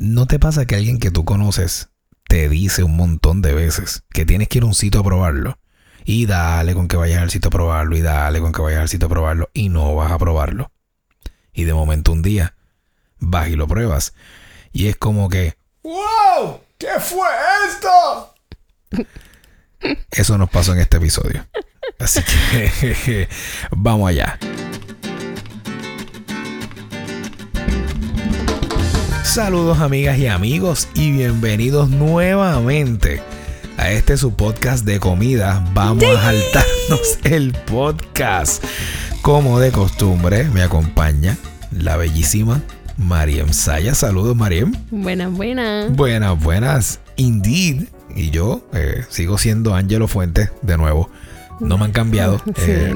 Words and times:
¿No 0.00 0.26
te 0.26 0.38
pasa 0.38 0.64
que 0.64 0.76
alguien 0.76 0.98
que 0.98 1.10
tú 1.10 1.26
conoces 1.26 1.90
te 2.26 2.48
dice 2.48 2.82
un 2.82 2.96
montón 2.96 3.42
de 3.42 3.52
veces 3.52 4.02
que 4.14 4.24
tienes 4.24 4.48
que 4.48 4.56
ir 4.56 4.64
a 4.64 4.66
un 4.66 4.74
sitio 4.74 5.02
a 5.02 5.04
probarlo? 5.04 5.58
Y 6.06 6.24
dale 6.24 6.72
con 6.72 6.88
que 6.88 6.96
vayas 6.96 7.20
al 7.20 7.30
sitio 7.30 7.48
a 7.48 7.50
probarlo, 7.50 7.94
y 7.94 8.00
dale 8.00 8.40
con 8.40 8.50
que 8.50 8.62
vayas 8.62 8.80
al 8.80 8.88
sitio 8.88 9.08
a 9.08 9.10
probarlo, 9.10 9.50
y 9.52 9.68
no 9.68 9.94
vas 9.94 10.10
a 10.10 10.16
probarlo. 10.16 10.72
Y 11.52 11.64
de 11.64 11.74
momento 11.74 12.12
un 12.12 12.22
día 12.22 12.54
vas 13.18 13.50
y 13.50 13.56
lo 13.56 13.68
pruebas. 13.68 14.14
Y 14.72 14.86
es 14.86 14.96
como 14.96 15.28
que, 15.28 15.58
¡Wow! 15.82 16.62
¿Qué 16.78 16.98
fue 16.98 17.28
esto? 17.68 18.34
Eso 20.12 20.38
nos 20.38 20.48
pasó 20.48 20.72
en 20.72 20.78
este 20.78 20.96
episodio. 20.96 21.46
Así 21.98 22.22
que 22.22 23.28
vamos 23.70 24.08
allá. 24.08 24.38
Saludos 29.30 29.78
amigas 29.78 30.18
y 30.18 30.26
amigos 30.26 30.88
y 30.92 31.12
bienvenidos 31.12 31.88
nuevamente 31.88 33.22
a 33.76 33.92
este 33.92 34.16
su 34.16 34.34
podcast 34.34 34.84
de 34.84 34.98
comida. 34.98 35.64
Vamos 35.72 36.02
a 36.02 36.20
saltarnos 36.20 37.18
el 37.22 37.52
podcast. 37.52 38.64
Como 39.22 39.60
de 39.60 39.70
costumbre, 39.70 40.48
me 40.52 40.64
acompaña 40.64 41.38
la 41.70 41.96
bellísima 41.96 42.60
Mariem 42.96 43.52
Saya. 43.52 43.94
Saludos, 43.94 44.34
Mariem. 44.34 44.72
Buenas, 44.90 45.30
buenas. 45.30 45.94
Buenas, 45.94 46.42
buenas. 46.42 46.98
Indeed. 47.14 47.84
Y 48.16 48.30
yo 48.30 48.68
eh, 48.72 49.04
sigo 49.10 49.38
siendo 49.38 49.76
Ángelo 49.76 50.08
Fuentes 50.08 50.50
de 50.62 50.76
nuevo 50.76 51.08
no 51.60 51.78
me 51.78 51.86
han 51.86 51.92
cambiado. 51.92 52.40
Eh, 52.66 52.92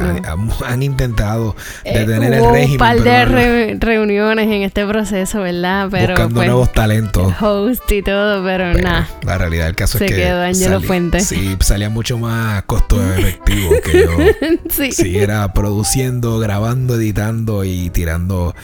han, 0.66 0.82
intentado 0.82 1.56
eh, 1.84 2.00
detener 2.00 2.34
el 2.34 2.50
régimen. 2.50 2.72
Un 2.72 2.78
par 2.78 3.00
de 3.00 3.76
reuniones 3.80 4.46
en 4.46 4.62
este 4.62 4.86
proceso, 4.86 5.40
¿verdad? 5.40 5.88
Pero, 5.90 6.08
buscando 6.14 6.34
pues, 6.34 6.46
nuevos 6.48 6.72
talentos. 6.72 7.32
Host 7.40 7.90
y 7.90 8.02
todo, 8.02 8.44
pero, 8.44 8.74
nada. 8.74 9.08
La 9.22 9.38
realidad 9.38 9.66
del 9.66 9.74
caso 9.74 9.98
es 9.98 10.02
que. 10.02 10.14
Se 10.14 10.20
quedó 10.22 10.42
Angelo 10.42 10.80
Fuentes. 10.80 11.26
Sí, 11.26 11.56
salía 11.60 11.88
mucho 11.88 12.18
más 12.18 12.62
costo 12.64 13.02
efectivo 13.16 13.70
que 13.84 14.00
yo. 14.02 14.58
sí. 14.70 14.92
sí, 14.92 15.18
era 15.18 15.52
produciendo, 15.52 16.38
grabando, 16.38 16.96
editando 16.96 17.64
y 17.64 17.90
tirando 17.90 18.54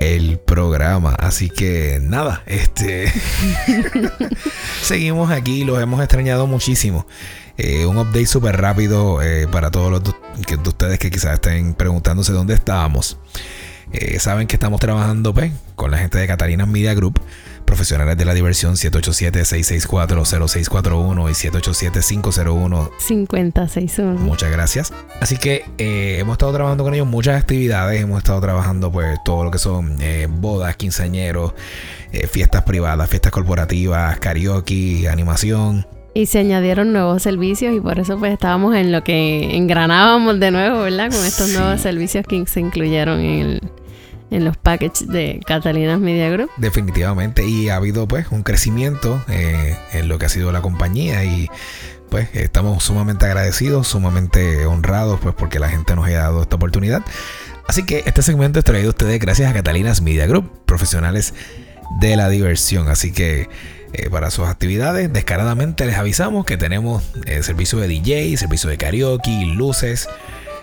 el 0.00 0.38
programa. 0.38 1.14
Así 1.14 1.48
que 1.50 1.98
nada, 2.02 2.42
este 2.46 3.12
seguimos 4.82 5.30
aquí, 5.30 5.64
los 5.64 5.80
hemos 5.80 6.00
extrañado 6.00 6.46
muchísimo. 6.46 7.06
Eh, 7.58 7.84
un 7.86 7.98
update 7.98 8.26
súper 8.26 8.60
rápido 8.60 9.20
eh, 9.20 9.48
para 9.48 9.72
todos 9.72 9.90
los 9.90 10.04
de 10.04 10.12
ustedes 10.68 11.00
que 11.00 11.10
quizás 11.10 11.34
estén 11.34 11.74
preguntándose 11.74 12.32
dónde 12.32 12.54
estábamos. 12.54 13.18
Eh, 13.90 14.20
saben 14.20 14.46
que 14.46 14.54
estamos 14.54 14.78
trabajando 14.78 15.34
pues, 15.34 15.50
con 15.74 15.90
la 15.90 15.98
gente 15.98 16.18
de 16.18 16.28
Catalina 16.28 16.66
Media 16.66 16.94
Group, 16.94 17.20
profesionales 17.64 18.16
de 18.16 18.24
la 18.24 18.32
diversión 18.32 18.76
787-664-0641 18.76 21.30
y 21.30 21.32
787-501-5061. 23.00 24.18
Muchas 24.18 24.52
gracias. 24.52 24.92
Así 25.20 25.36
que 25.36 25.64
hemos 25.78 26.34
estado 26.34 26.52
trabajando 26.52 26.84
con 26.84 26.94
ellos 26.94 27.08
muchas 27.08 27.40
actividades, 27.40 28.00
hemos 28.00 28.18
estado 28.18 28.40
trabajando 28.40 28.92
pues 28.92 29.18
todo 29.24 29.42
lo 29.42 29.50
que 29.50 29.58
son 29.58 29.98
bodas, 30.40 30.76
quinceañeros, 30.76 31.54
fiestas 32.30 32.62
privadas, 32.62 33.10
fiestas 33.10 33.32
corporativas, 33.32 34.20
karaoke, 34.20 35.08
animación. 35.08 35.97
Y 36.18 36.26
se 36.26 36.40
añadieron 36.40 36.92
nuevos 36.92 37.22
servicios 37.22 37.72
y 37.72 37.80
por 37.80 38.00
eso 38.00 38.18
pues 38.18 38.32
estábamos 38.32 38.74
en 38.74 38.90
lo 38.90 39.04
que 39.04 39.56
engranábamos 39.56 40.40
de 40.40 40.50
nuevo, 40.50 40.80
¿verdad? 40.80 41.12
Con 41.12 41.24
estos 41.24 41.50
nuevos 41.50 41.80
servicios 41.80 42.26
que 42.26 42.44
se 42.48 42.58
incluyeron 42.58 43.20
en, 43.20 43.60
los 44.28 44.56
packages 44.56 45.06
de 45.06 45.38
Catalinas 45.46 46.00
Media 46.00 46.28
Group. 46.30 46.50
Definitivamente. 46.56 47.46
Y 47.46 47.68
ha 47.68 47.76
habido 47.76 48.08
pues 48.08 48.26
un 48.32 48.42
crecimiento 48.42 49.22
eh, 49.28 49.76
en 49.92 50.08
lo 50.08 50.18
que 50.18 50.26
ha 50.26 50.28
sido 50.28 50.50
la 50.50 50.60
compañía 50.60 51.22
y 51.22 51.48
pues 52.10 52.28
estamos 52.34 52.82
sumamente 52.82 53.26
agradecidos, 53.26 53.86
sumamente 53.86 54.66
honrados 54.66 55.20
pues 55.20 55.36
porque 55.36 55.60
la 55.60 55.68
gente 55.68 55.94
nos 55.94 56.04
haya 56.04 56.22
dado 56.22 56.42
esta 56.42 56.56
oportunidad. 56.56 57.04
Así 57.68 57.86
que 57.86 58.02
este 58.06 58.22
segmento 58.22 58.58
es 58.58 58.64
traído 58.64 58.88
a 58.88 58.90
ustedes 58.90 59.20
gracias 59.20 59.48
a 59.48 59.54
Catalinas 59.54 60.02
Media 60.02 60.26
Group, 60.26 60.50
profesionales 60.66 61.32
de 62.00 62.16
la 62.16 62.28
diversión. 62.28 62.88
Así 62.88 63.12
que 63.12 63.48
eh, 63.92 64.10
para 64.10 64.30
sus 64.30 64.46
actividades. 64.46 65.12
Descaradamente 65.12 65.86
les 65.86 65.96
avisamos 65.96 66.44
que 66.44 66.56
tenemos 66.56 67.02
eh, 67.26 67.42
servicio 67.42 67.78
de 67.78 67.88
DJ, 67.88 68.36
servicio 68.36 68.70
de 68.70 68.78
karaoke, 68.78 69.30
luces, 69.46 70.08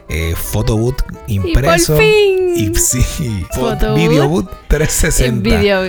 eh, 0.08 0.36
photobooth 0.36 1.02
impreso. 1.28 2.00
Y, 2.02 2.74
sí, 2.76 3.04
video 3.96 4.30
boot 4.30 4.50
360. 4.70 5.88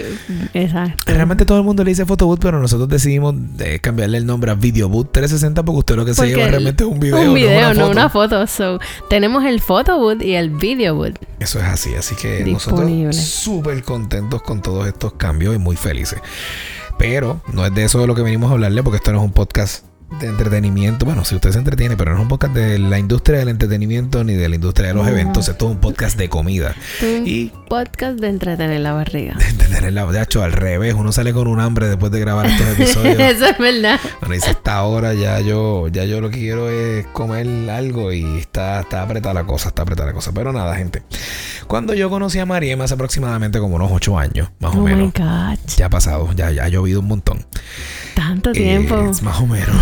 exacto. 0.55 1.05
Realmente 1.07 1.45
todo 1.45 1.59
el 1.59 1.65
mundo 1.65 1.85
le 1.85 1.91
dice 1.91 2.07
photobooth, 2.07 2.41
pero 2.41 2.59
nosotros 2.59 2.89
decidimos 2.89 3.35
eh, 3.59 3.79
cambiarle 3.81 4.19
el 4.19 4.27
nombre 4.27 4.51
a 4.51 4.55
video 4.55 4.89
boot 4.89 5.13
360 5.13 5.63
porque 5.65 5.79
usted 5.79 5.97
lo 5.97 6.05
que 6.05 6.15
se 6.15 6.27
lleva 6.27 6.49
realmente 6.49 6.83
es 6.83 6.91
un 6.91 6.99
video. 6.99 7.21
Un 7.21 7.35
video, 7.35 7.75
no 7.75 7.91
una 7.91 8.09
foto. 8.09 8.47
So, 8.47 8.81
tenemos 9.11 9.45
el 9.45 9.61
photobooth 9.61 10.23
y 10.23 10.35
el 10.35 10.51
video 10.51 10.95
boot. 10.95 11.19
Eso 11.39 11.61
es 11.61 11.67
así, 11.67 11.95
así 11.95 12.15
que 12.17 12.45
nosotros 12.45 13.15
súper 13.15 13.83
contentos 13.83 14.43
con 14.43 14.63
todos 14.63 14.89
estos 14.89 15.13
cambios 15.13 15.55
y 15.55 15.59
muy 15.59 15.77
felices. 15.77 16.21
Pero 16.99 17.41
no 17.53 17.67
es 17.67 17.75
de 17.75 17.85
eso 17.85 18.01
de 18.01 18.07
lo 18.07 18.15
que 18.15 18.23
venimos 18.23 18.51
a 18.51 18.55
hablarle, 18.55 18.83
porque 18.83 18.97
esto 18.97 19.13
no 19.13 19.19
es 19.19 19.25
un 19.25 19.33
podcast 19.33 19.85
de 20.21 20.29
entretenimiento. 20.29 21.05
Bueno, 21.05 21.25
si 21.25 21.35
usted 21.35 21.51
se 21.51 21.59
entretiene, 21.59 21.97
pero 21.97 22.13
no 22.13 22.19
es 22.19 22.23
un 22.23 22.29
podcast 22.29 22.55
de 22.55 22.79
la 22.79 22.99
industria 22.99 23.39
del 23.41 23.49
entretenimiento 23.49 24.25
ni 24.25 24.35
de 24.35 24.49
la 24.49 24.55
industria 24.55 24.89
de 24.89 24.95
los 24.95 25.07
eventos. 25.07 25.49
Esto 25.49 25.67
es 25.67 25.73
un 25.73 25.81
podcast 25.81 26.17
de 26.17 26.29
comida. 26.29 26.75
y 27.03 27.53
podcast 27.69 28.19
de 28.19 28.29
entretener 28.29 28.81
la 28.81 28.93
barriga. 28.93 29.35
De 29.39 29.45
entretener 29.45 29.93
la 29.93 30.05
barriga. 30.05 30.21
De 30.21 30.25
hecho, 30.25 30.43
al 30.43 30.53
revés. 30.53 30.95
Uno 30.95 31.13
sale 31.13 31.33
con 31.33 31.49
un 31.49 31.61
hambre 31.61 31.89
después 31.89 32.13
de 32.13 32.21
grabar 32.21 32.47
estos 32.47 32.67
episodios. 32.79 33.19
Eso 33.19 33.47
es 33.47 33.59
verdad. 33.59 34.01
Bueno, 34.21 34.35
dice, 34.35 34.51
esta 34.51 34.83
hora 34.85 35.15
ya 35.15 35.41
yo, 35.41 35.89
ya 35.89 36.05
yo 36.05 36.21
lo 36.21 36.31
que 36.31 36.39
quiero 36.39 36.71
es 36.71 37.07
comer 37.09 37.47
algo 37.71 38.13
y 38.13 38.39
está, 38.39 38.81
está 38.81 39.03
apretada 39.03 39.35
la 39.35 39.45
cosa, 39.45 39.69
está 39.69 39.83
apretada 39.83 40.09
la 40.09 40.15
cosa. 40.15 40.33
Pero 40.33 40.53
nada, 40.53 40.77
gente. 40.77 41.03
Cuando 41.67 41.95
yo 41.95 42.09
conocí 42.09 42.39
a 42.39 42.47
María 42.47 42.77
hace 42.83 42.95
aproximadamente 42.95 43.59
como 43.59 43.77
unos 43.77 43.91
8 43.91 44.19
años, 44.19 44.51
más 44.61 44.75
o 44.75 44.79
oh 44.79 44.83
menos. 44.83 45.13
Ya 45.77 45.87
ha 45.87 45.91
pasado, 45.91 46.31
ya, 46.35 46.51
ya 46.53 46.65
ha 46.65 46.69
llovido 46.69 47.01
un 47.01 47.09
montón. 47.09 47.45
Tanto 48.17 48.53
tiempo. 48.53 49.11
Es 49.11 49.23
más 49.23 49.39
o 49.41 49.47
menos. 49.47 49.69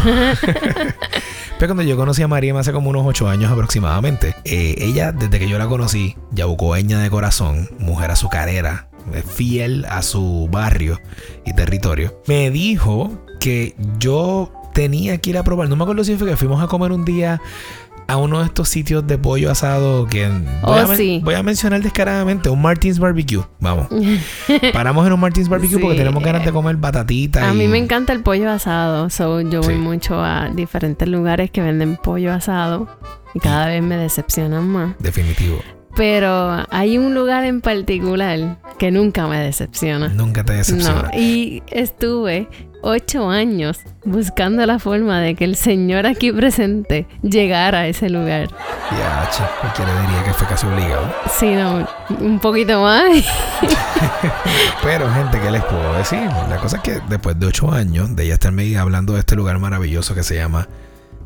Pero 1.58 1.72
cuando 1.72 1.84
yo 1.84 1.96
conocí 1.96 2.20
a 2.20 2.28
María 2.28 2.58
hace 2.58 2.72
como 2.72 2.90
unos 2.90 3.06
8 3.06 3.28
años 3.28 3.52
aproximadamente, 3.52 4.34
eh, 4.44 4.74
ella, 4.78 5.12
desde 5.12 5.38
que 5.38 5.48
yo 5.48 5.56
la 5.56 5.68
conocí, 5.68 6.16
yabucoeña 6.32 6.98
de 6.98 7.10
corazón, 7.10 7.70
mujer 7.78 8.10
azucarera, 8.10 8.88
fiel 9.24 9.86
a 9.88 10.02
su 10.02 10.48
barrio 10.50 11.00
y 11.46 11.54
territorio, 11.54 12.20
me 12.26 12.50
dijo 12.50 13.24
que 13.38 13.76
yo 14.00 14.52
tenía 14.72 15.16
que 15.18 15.30
ir 15.30 15.38
a 15.38 15.44
probar. 15.44 15.68
No 15.68 15.76
me 15.76 15.84
acuerdo 15.84 16.02
si 16.02 16.16
fue 16.16 16.28
que 16.28 16.36
fuimos 16.36 16.60
a 16.60 16.66
comer 16.66 16.90
un 16.90 17.04
día 17.04 17.40
a 18.06 18.16
uno 18.16 18.40
de 18.40 18.46
estos 18.46 18.68
sitios 18.68 19.06
de 19.06 19.18
pollo 19.18 19.50
asado 19.50 20.06
que 20.06 20.28
voy, 20.28 20.78
a, 20.78 20.84
oh, 20.84 21.24
voy 21.24 21.34
a 21.34 21.42
mencionar 21.42 21.82
descaradamente 21.82 22.48
un 22.48 22.60
Martins 22.60 22.98
Barbecue. 22.98 23.42
Vamos. 23.60 23.88
Paramos 24.72 25.06
en 25.06 25.12
un 25.12 25.20
Martins 25.20 25.48
Barbecue 25.48 25.78
porque 25.78 25.96
tenemos 25.96 26.22
ganas 26.22 26.44
de 26.44 26.52
comer 26.52 26.76
batatitas. 26.76 27.42
A 27.42 27.54
mí 27.54 27.66
me 27.68 27.78
encanta 27.78 28.12
el 28.12 28.20
pollo 28.22 28.50
asado. 28.50 29.10
So, 29.10 29.40
yo 29.40 29.60
voy 29.62 29.76
mucho 29.76 30.22
a 30.22 30.50
diferentes 30.50 31.08
lugares 31.08 31.50
que 31.50 31.60
venden 31.60 31.96
pollo 31.96 32.32
asado 32.32 32.88
y 33.34 33.40
cada 33.40 33.66
vez 33.66 33.82
me 33.82 33.96
decepcionan 33.96 34.68
más. 34.68 34.96
Definitivo. 34.98 35.58
Pero 35.96 36.66
hay 36.70 36.98
un 36.98 37.14
lugar 37.14 37.44
en 37.44 37.60
particular 37.60 38.58
que 38.78 38.90
nunca 38.90 39.26
me 39.28 39.38
decepciona. 39.38 40.08
Nunca 40.08 40.44
te 40.44 40.54
decepciona. 40.54 41.02
No, 41.02 41.10
y 41.18 41.62
estuve 41.68 42.48
ocho 42.84 43.30
años 43.30 43.80
buscando 44.04 44.64
la 44.66 44.78
forma 44.78 45.20
de 45.20 45.34
que 45.34 45.44
el 45.44 45.56
señor 45.56 46.06
aquí 46.06 46.30
presente 46.30 47.06
llegara 47.22 47.80
a 47.80 47.86
ese 47.86 48.10
lugar. 48.10 48.48
Ya, 48.90 49.28
che, 49.30 49.84
le 49.84 50.00
diría 50.02 50.24
que 50.24 50.32
fue 50.34 50.46
casi 50.46 50.66
obligado. 50.66 51.12
Sí, 51.38 51.54
no, 51.54 51.88
un 52.20 52.38
poquito 52.38 52.82
más. 52.82 53.24
Pero, 54.82 55.10
gente, 55.12 55.40
¿qué 55.40 55.50
les 55.50 55.64
puedo 55.64 55.94
decir? 55.94 56.28
La 56.48 56.58
cosa 56.58 56.76
es 56.76 56.82
que 56.82 57.00
después 57.08 57.38
de 57.38 57.46
ocho 57.46 57.72
años 57.72 58.14
de 58.14 58.24
ella 58.24 58.34
estarme 58.34 58.76
hablando 58.76 59.14
de 59.14 59.20
este 59.20 59.34
lugar 59.34 59.58
maravilloso 59.58 60.14
que 60.14 60.22
se 60.22 60.36
llama 60.36 60.68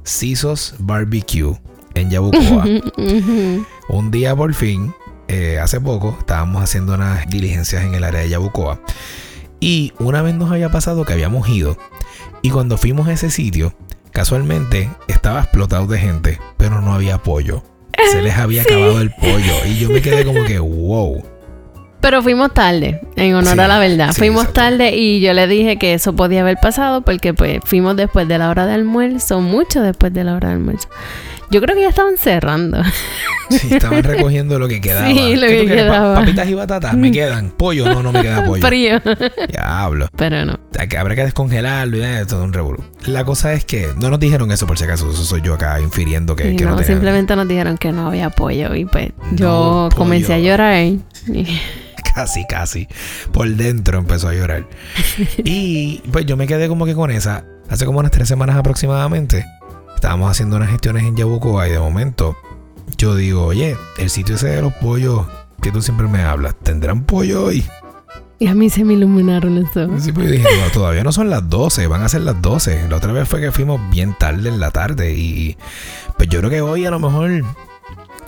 Sisos 0.05 0.77
Barbecue 0.79 1.59
en 1.95 2.11
Yabucoa. 2.11 2.65
Un 3.89 4.11
día 4.11 4.37
por 4.37 4.55
fin, 4.55 4.95
eh, 5.27 5.59
hace 5.59 5.81
poco, 5.81 6.17
estábamos 6.21 6.63
haciendo 6.63 6.95
unas 6.95 7.29
diligencias 7.29 7.83
en 7.83 7.95
el 7.95 8.05
área 8.05 8.21
de 8.21 8.29
Yabucoa. 8.29 8.81
Y 9.61 9.93
una 9.99 10.23
vez 10.23 10.35
nos 10.35 10.51
había 10.51 10.71
pasado 10.71 11.05
que 11.05 11.13
habíamos 11.13 11.49
ido. 11.49 11.77
Y 12.43 12.51
cuando 12.51 12.79
fuimos 12.79 13.09
a 13.09 13.13
ese 13.13 13.31
sitio, 13.31 13.75
casualmente 14.13 14.91
estaba 15.09 15.41
explotado 15.41 15.87
de 15.87 15.99
gente, 15.99 16.41
pero 16.57 16.81
no 16.81 16.95
había 16.95 17.23
pollo. 17.23 17.63
Se 18.13 18.23
les 18.23 18.37
había 18.37 18.63
acabado 18.65 19.01
el 19.01 19.11
pollo. 19.11 19.67
Y 19.67 19.79
yo 19.79 19.91
me 19.91 20.01
quedé 20.01 20.25
como 20.25 20.45
que, 20.45 20.59
wow. 20.59 21.23
Pero 22.09 22.23
fuimos 22.23 22.55
tarde, 22.55 23.01
en 23.17 23.35
honor 23.35 23.53
Sí, 23.55 23.61
a 23.61 23.69
la 23.69 23.79
verdad. 23.79 24.13
sí, 24.13 24.19
fuimos 24.19 24.45
exacto. 24.45 24.61
tarde 24.63 24.97
y 24.97 25.21
yo 25.21 25.35
le 25.35 25.47
dije 25.47 25.77
que 25.77 25.93
eso 25.93 26.15
podía 26.17 26.41
haber 26.41 26.57
pasado 26.57 27.03
porque 27.03 27.35
pues 27.35 27.61
fuimos 27.65 27.97
después 27.97 28.27
de 28.27 28.39
la 28.39 28.49
hora 28.49 28.65
de 28.67 28.73
almuerzo, 28.73 29.43
mucho 29.43 29.83
después 29.83 30.15
de 30.15 30.25
la 30.25 30.35
hora 30.35 30.49
de 30.49 30.55
almuerzo. 30.55 30.89
Yo 31.51 31.61
creo 31.61 31.75
que 31.77 31.83
ya 31.83 31.89
estaban 31.91 32.17
cerrando. 32.19 32.83
Sí, 33.51 33.75
estaban 33.75 34.03
recogiendo 34.03 34.59
lo 34.59 34.69
que 34.69 34.81
quedaba. 34.83 35.07
Sí, 35.09 35.37
lo 35.37 35.47
¿Qué 35.47 35.59
que? 35.63 35.69
Pa- 35.69 35.75
quedaba. 35.75 36.15
papitas 36.17 36.49
y 36.49 36.55
batatas, 36.55 36.95
me 36.95 37.11
quedan. 37.13 37.51
Pollo, 37.51 37.87
no, 37.93 38.03
no 38.03 38.13
me 38.13 38.21
queda 38.23 38.45
pollo. 38.45 38.67
Frío. 38.67 39.01
Diablo. 39.49 40.09
Pero 40.17 40.45
no. 40.47 40.59
Habrá 40.99 41.15
que 41.15 41.25
descongelarlo 41.25 41.97
y 41.99 42.03
eh, 42.03 42.25
todo 42.29 42.45
un 42.45 42.53
revolú. 42.53 42.83
La 43.07 43.25
cosa 43.25 43.53
es 43.55 43.65
que 43.65 43.89
no 43.99 44.11
nos 44.11 44.21
dijeron 44.21 44.51
eso 44.53 44.67
por 44.67 44.79
si 44.79 44.85
acaso. 44.85 45.11
Eso 45.11 45.25
soy 45.25 45.41
yo 45.43 45.55
acá 45.55 45.79
infiriendo 45.81 46.37
que, 46.37 46.53
no, 46.53 46.77
no, 46.77 46.83
simplemente 46.83 47.35
nos 47.37 47.49
dijeron 47.49 47.77
que 47.79 47.93
no 47.93 48.09
había 48.09 48.27
apoyo 48.27 48.75
y 48.75 48.85
pues 48.85 49.11
No 49.33 49.37
yo 49.39 49.89
comencé 49.97 50.33
a 50.35 50.37
pollo. 50.37 50.49
llorar. 50.49 50.83
y- 50.85 51.01
Casi, 52.19 52.45
casi. 52.47 52.89
Por 53.33 53.49
dentro 53.49 53.97
empezó 53.97 54.27
a 54.29 54.35
llorar. 54.35 54.67
y 55.45 55.99
pues 56.11 56.27
yo 56.27 56.37
me 56.37 56.49
quedé 56.49 56.67
como 56.67 56.85
que 56.85 56.97
con 56.97 57.13
esa. 57.13 57.45
Hace 57.71 57.87
como 57.87 58.01
unas 58.01 58.11
tres 58.11 58.27
semanas 58.27 58.57
aproximadamente. 58.57 59.47
Estábamos 59.95 60.29
haciendo 60.29 60.57
unas 60.57 60.69
gestiones 60.69 61.05
en 61.05 61.17
Yabucoa 61.17 61.69
y 61.69 61.71
de 61.71 61.79
momento 61.79 62.37
yo 62.97 63.15
digo, 63.15 63.45
oye, 63.45 63.77
el 63.99 64.11
sitio 64.11 64.35
ese 64.35 64.49
de 64.49 64.63
los 64.63 64.73
pollos 64.73 65.29
que 65.63 65.71
tú 65.71 65.81
siempre 65.81 66.09
me 66.09 66.23
hablas, 66.23 66.57
¿tendrán 66.61 67.05
pollo 67.05 67.45
hoy? 67.45 67.65
Y 68.41 68.49
a 68.49 68.55
mí 68.57 68.69
se 68.69 68.83
me 68.83 68.95
iluminaron 68.95 69.61
los 69.61 69.77
ojos. 69.77 70.03
Sí, 70.03 70.11
pues 70.11 70.27
yo 70.27 70.33
dije, 70.33 70.45
"No, 70.45 70.73
todavía 70.73 71.05
no 71.05 71.13
son 71.13 71.31
las 71.31 71.49
12, 71.49 71.87
van 71.87 72.03
a 72.03 72.09
ser 72.09 72.23
las 72.23 72.43
12. 72.43 72.89
La 72.89 72.97
otra 72.97 73.13
vez 73.13 73.29
fue 73.29 73.41
que 73.41 73.53
fuimos 73.53 73.81
bien 73.91 74.17
tarde 74.19 74.49
en 74.49 74.59
la 74.59 74.73
tarde 74.73 75.15
y 75.15 75.57
pues 76.17 76.29
yo 76.29 76.41
creo 76.41 76.51
que 76.51 76.61
hoy 76.63 76.85
a 76.85 76.91
lo 76.91 76.99
mejor 76.99 77.45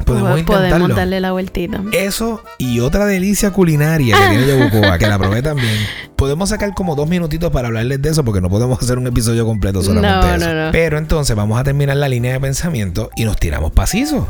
podemos 0.04 0.38
intentarlo. 0.38 0.68
Podemos 0.70 0.96
darle 0.96 1.20
la 1.20 1.32
vueltita. 1.32 1.82
Eso 1.92 2.42
y 2.58 2.80
otra 2.80 3.06
delicia 3.06 3.50
culinaria 3.52 4.16
que 4.16 4.28
tiene 4.36 4.46
Yabucoa, 4.46 4.98
que 4.98 5.06
la 5.06 5.18
probé 5.18 5.42
también. 5.42 5.74
Podemos 6.16 6.48
sacar 6.50 6.74
como 6.74 6.96
dos 6.96 7.08
minutitos 7.08 7.50
para 7.50 7.68
hablarles 7.68 8.02
de 8.02 8.10
eso 8.10 8.24
porque 8.24 8.40
no 8.40 8.50
podemos 8.50 8.82
hacer 8.82 8.98
un 8.98 9.06
episodio 9.06 9.46
completo 9.46 9.82
solamente 9.82 10.16
No, 10.18 10.26
de 10.32 10.36
eso. 10.36 10.46
no, 10.54 10.64
no. 10.66 10.72
Pero 10.72 10.98
entonces 10.98 11.34
vamos 11.34 11.58
a 11.58 11.64
terminar 11.64 11.96
la 11.96 12.08
línea 12.08 12.32
de 12.34 12.40
pensamiento 12.40 13.10
y 13.16 13.24
nos 13.24 13.36
tiramos 13.38 13.72
para 13.72 13.86
Siso. 13.86 14.26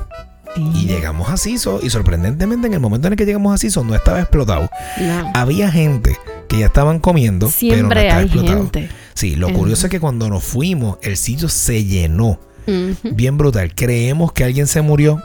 Y 0.57 0.87
llegamos 0.87 1.29
a 1.31 1.37
Siso 1.37 1.81
y 1.83 1.91
sorprendentemente 1.91 2.67
en 2.67 2.75
el 2.75 2.81
momento 2.81 3.07
en 3.07 3.13
el 3.13 3.17
que 3.17 3.25
llegamos 3.27 3.55
a 3.55 3.59
Siso 3.59 3.85
no 3.85 3.95
estaba 3.95 4.21
explotado. 4.21 4.69
No. 5.01 5.31
Había 5.35 5.71
gente 5.71 6.17
que 6.49 6.59
ya 6.59 6.67
estaban 6.67 6.99
comiendo, 6.99 7.47
pero 7.47 7.51
no 7.51 7.73
Siempre 7.75 8.01
estaba 8.03 8.19
hay 8.21 8.27
explotado. 8.27 8.57
gente. 8.59 8.89
Sí, 9.15 9.37
lo 9.37 9.53
curioso 9.53 9.87
es 9.87 9.91
que 9.91 10.01
cuando 10.01 10.29
nos 10.29 10.43
fuimos, 10.43 10.99
el 11.03 11.17
sitio 11.17 11.49
se 11.49 11.85
llenó. 11.85 12.41
Bien 13.03 13.37
brutal. 13.37 13.75
Creemos 13.75 14.33
que 14.33 14.45
alguien 14.45 14.67
se 14.69 14.81
murió 14.81 15.21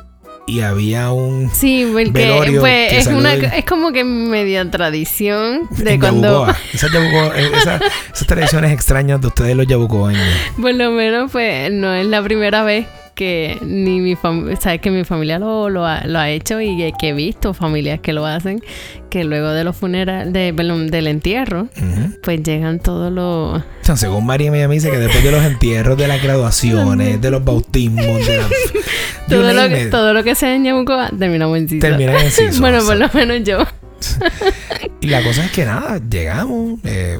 y 0.48 0.62
había 0.62 1.12
un... 1.12 1.50
Sí, 1.54 1.90
porque 1.92 2.58
pues, 2.60 2.94
es, 2.94 3.08
una, 3.08 3.34
es 3.34 3.66
como 3.66 3.92
que 3.92 4.04
media 4.04 4.70
tradición 4.70 5.68
de 5.72 6.00
cuando. 6.00 6.48
Esas, 6.74 6.94
eh, 6.94 7.52
esa- 7.56 7.80
esas 8.14 8.28
tradiciones 8.28 8.72
extrañas 8.72 9.22
de 9.22 9.28
ustedes 9.28 9.56
los 9.56 9.68
yabucoeños. 9.68 10.22
por 10.60 10.74
lo 10.74 10.92
menos, 10.92 11.32
pues 11.32 11.72
no 11.72 11.94
es 11.94 12.06
la 12.06 12.22
primera 12.22 12.64
vez 12.64 12.86
que 13.16 13.58
ni 13.62 14.02
mi 14.02 14.16
familia, 14.16 14.58
sabes 14.58 14.82
que 14.82 14.92
mi 14.92 15.04
familia 15.06 15.40
lo, 15.40 15.70
lo, 15.70 15.86
ha, 15.86 16.06
lo 16.06 16.20
ha 16.20 16.30
hecho 16.30 16.62
y 16.62 16.94
que 17.00 17.10
he 17.10 17.14
visto 17.14 17.54
familias 17.54 18.02
que 18.02 18.14
lo 18.14 18.26
hacen, 18.26 18.62
que 19.10 19.24
luego 19.24 19.50
de 19.50 19.64
los 19.64 19.76
funerales, 19.76 20.34
de, 20.34 20.54
perdón, 20.54 20.88
del 20.88 21.08
entierro, 21.08 21.70
pues 22.22 22.44
llegan 22.44 22.80
todos 22.80 23.12
los... 23.12 23.62
O 23.62 23.64
sea, 23.82 23.96
según 23.96 24.26
María 24.26 24.52
me 24.52 24.68
dice 24.68 24.92
que 24.92 24.98
después 24.98 25.24
de 25.24 25.32
los 25.32 25.44
entierros, 25.44 25.98
de 25.98 26.08
las 26.08 26.22
graduaciones, 26.22 27.22
de 27.22 27.32
los 27.32 27.44
bautismos, 27.44 28.28
de 28.28 28.38
la... 28.38 28.48
Todo 29.28 29.54
lo, 29.54 29.68
que, 29.70 29.88
todo 29.88 30.14
lo 30.14 30.24
que 30.24 30.36
sea 30.36 30.54
en 30.54 30.66
Yabucoa 30.66 31.10
terminamos 31.18 31.58
en 31.58 31.68
Siso. 31.68 31.88
terminan 31.88 32.18
en 32.18 32.30
Siso, 32.30 32.62
bueno, 32.62 32.86
por 32.86 32.96
lo 32.96 33.10
menos 33.12 33.42
yo. 33.44 33.58
Y 35.02 35.08
la 35.08 35.24
cosa 35.24 35.46
es 35.46 35.52
que 35.52 35.66
nada, 35.66 36.00
llegamos, 36.10 36.80
eh, 36.84 37.20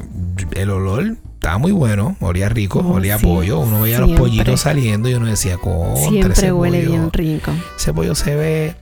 el 0.56 0.70
olor 0.70 1.16
estaba 1.46 1.58
muy 1.58 1.70
bueno, 1.70 2.16
olía 2.20 2.48
rico, 2.48 2.80
Oh, 2.84 2.94
olía 2.94 3.18
sí, 3.18 3.24
pollo, 3.24 3.60
uno 3.60 3.82
veía 3.82 4.00
los 4.00 4.10
pollitos 4.18 4.60
saliendo 4.60 5.08
y 5.08 5.14
uno 5.14 5.26
decía, 5.26 5.58
contra 5.58 6.08
Siempre 6.08 6.32
ese 6.32 6.50
huele 6.52 6.78
pollo". 6.80 6.90
bien 6.90 7.12
rico. 7.12 7.52
ese 7.78 7.94
pollo 7.94 8.14
se 8.16 8.34
ve 8.34 8.74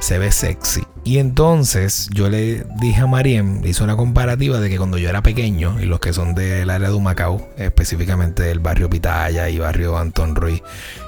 se 0.00 0.18
ve 0.18 0.32
sexy. 0.32 0.82
Y 1.04 1.18
entonces 1.18 2.08
yo 2.12 2.28
le 2.28 2.66
dije 2.80 3.00
a 3.02 3.06
Mariem, 3.06 3.64
hice 3.64 3.84
una 3.84 3.96
comparativa 3.96 4.58
de 4.58 4.68
que 4.68 4.76
cuando 4.76 4.98
yo 4.98 5.08
era 5.08 5.22
pequeño, 5.22 5.80
y 5.80 5.84
los 5.84 6.00
que 6.00 6.12
son 6.12 6.34
del 6.34 6.68
área 6.68 6.88
de 6.88 6.94
Humacao, 6.94 7.48
específicamente 7.56 8.42
del 8.42 8.58
barrio 8.58 8.90
Pitaya 8.90 9.48
y 9.48 9.58
barrio 9.58 9.96
Anton 9.96 10.34
Ruiz 10.34 10.62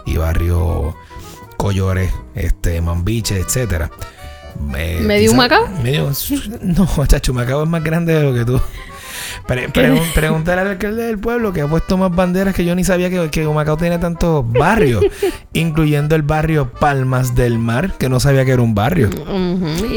y 0.06 0.16
barrio 0.18 0.94
Collores, 1.56 2.12
este, 2.36 2.80
Mambiche, 2.80 3.38
etcétera. 3.38 3.90
eh, 4.76 5.00
¿Medio 5.02 5.32
Humacao? 5.32 5.66
Medio, 5.82 6.12
no, 6.62 6.88
chacho, 7.06 7.32
Humacao 7.32 7.64
es 7.64 7.68
más 7.68 7.82
grande 7.82 8.14
de 8.14 8.22
lo 8.22 8.32
que 8.32 8.44
tú. 8.44 8.60
Pre- 9.46 9.68
pregun- 9.72 10.12
pregúntale 10.14 10.60
al 10.62 10.68
alcalde 10.68 11.04
del 11.04 11.18
pueblo 11.18 11.52
que 11.52 11.60
ha 11.62 11.66
puesto 11.68 11.96
más 11.96 12.14
banderas 12.14 12.54
que 12.54 12.64
yo 12.64 12.74
ni 12.74 12.84
sabía 12.84 13.10
que, 13.10 13.30
que 13.30 13.46
Humacao 13.46 13.76
tiene 13.76 13.98
tantos 13.98 14.44
barrios, 14.50 15.04
incluyendo 15.52 16.14
el 16.16 16.22
barrio 16.22 16.70
Palmas 16.72 17.34
del 17.34 17.58
Mar, 17.58 17.92
que 17.98 18.08
no 18.08 18.20
sabía 18.20 18.44
que 18.44 18.52
era 18.52 18.62
un 18.62 18.74
barrio. 18.74 19.10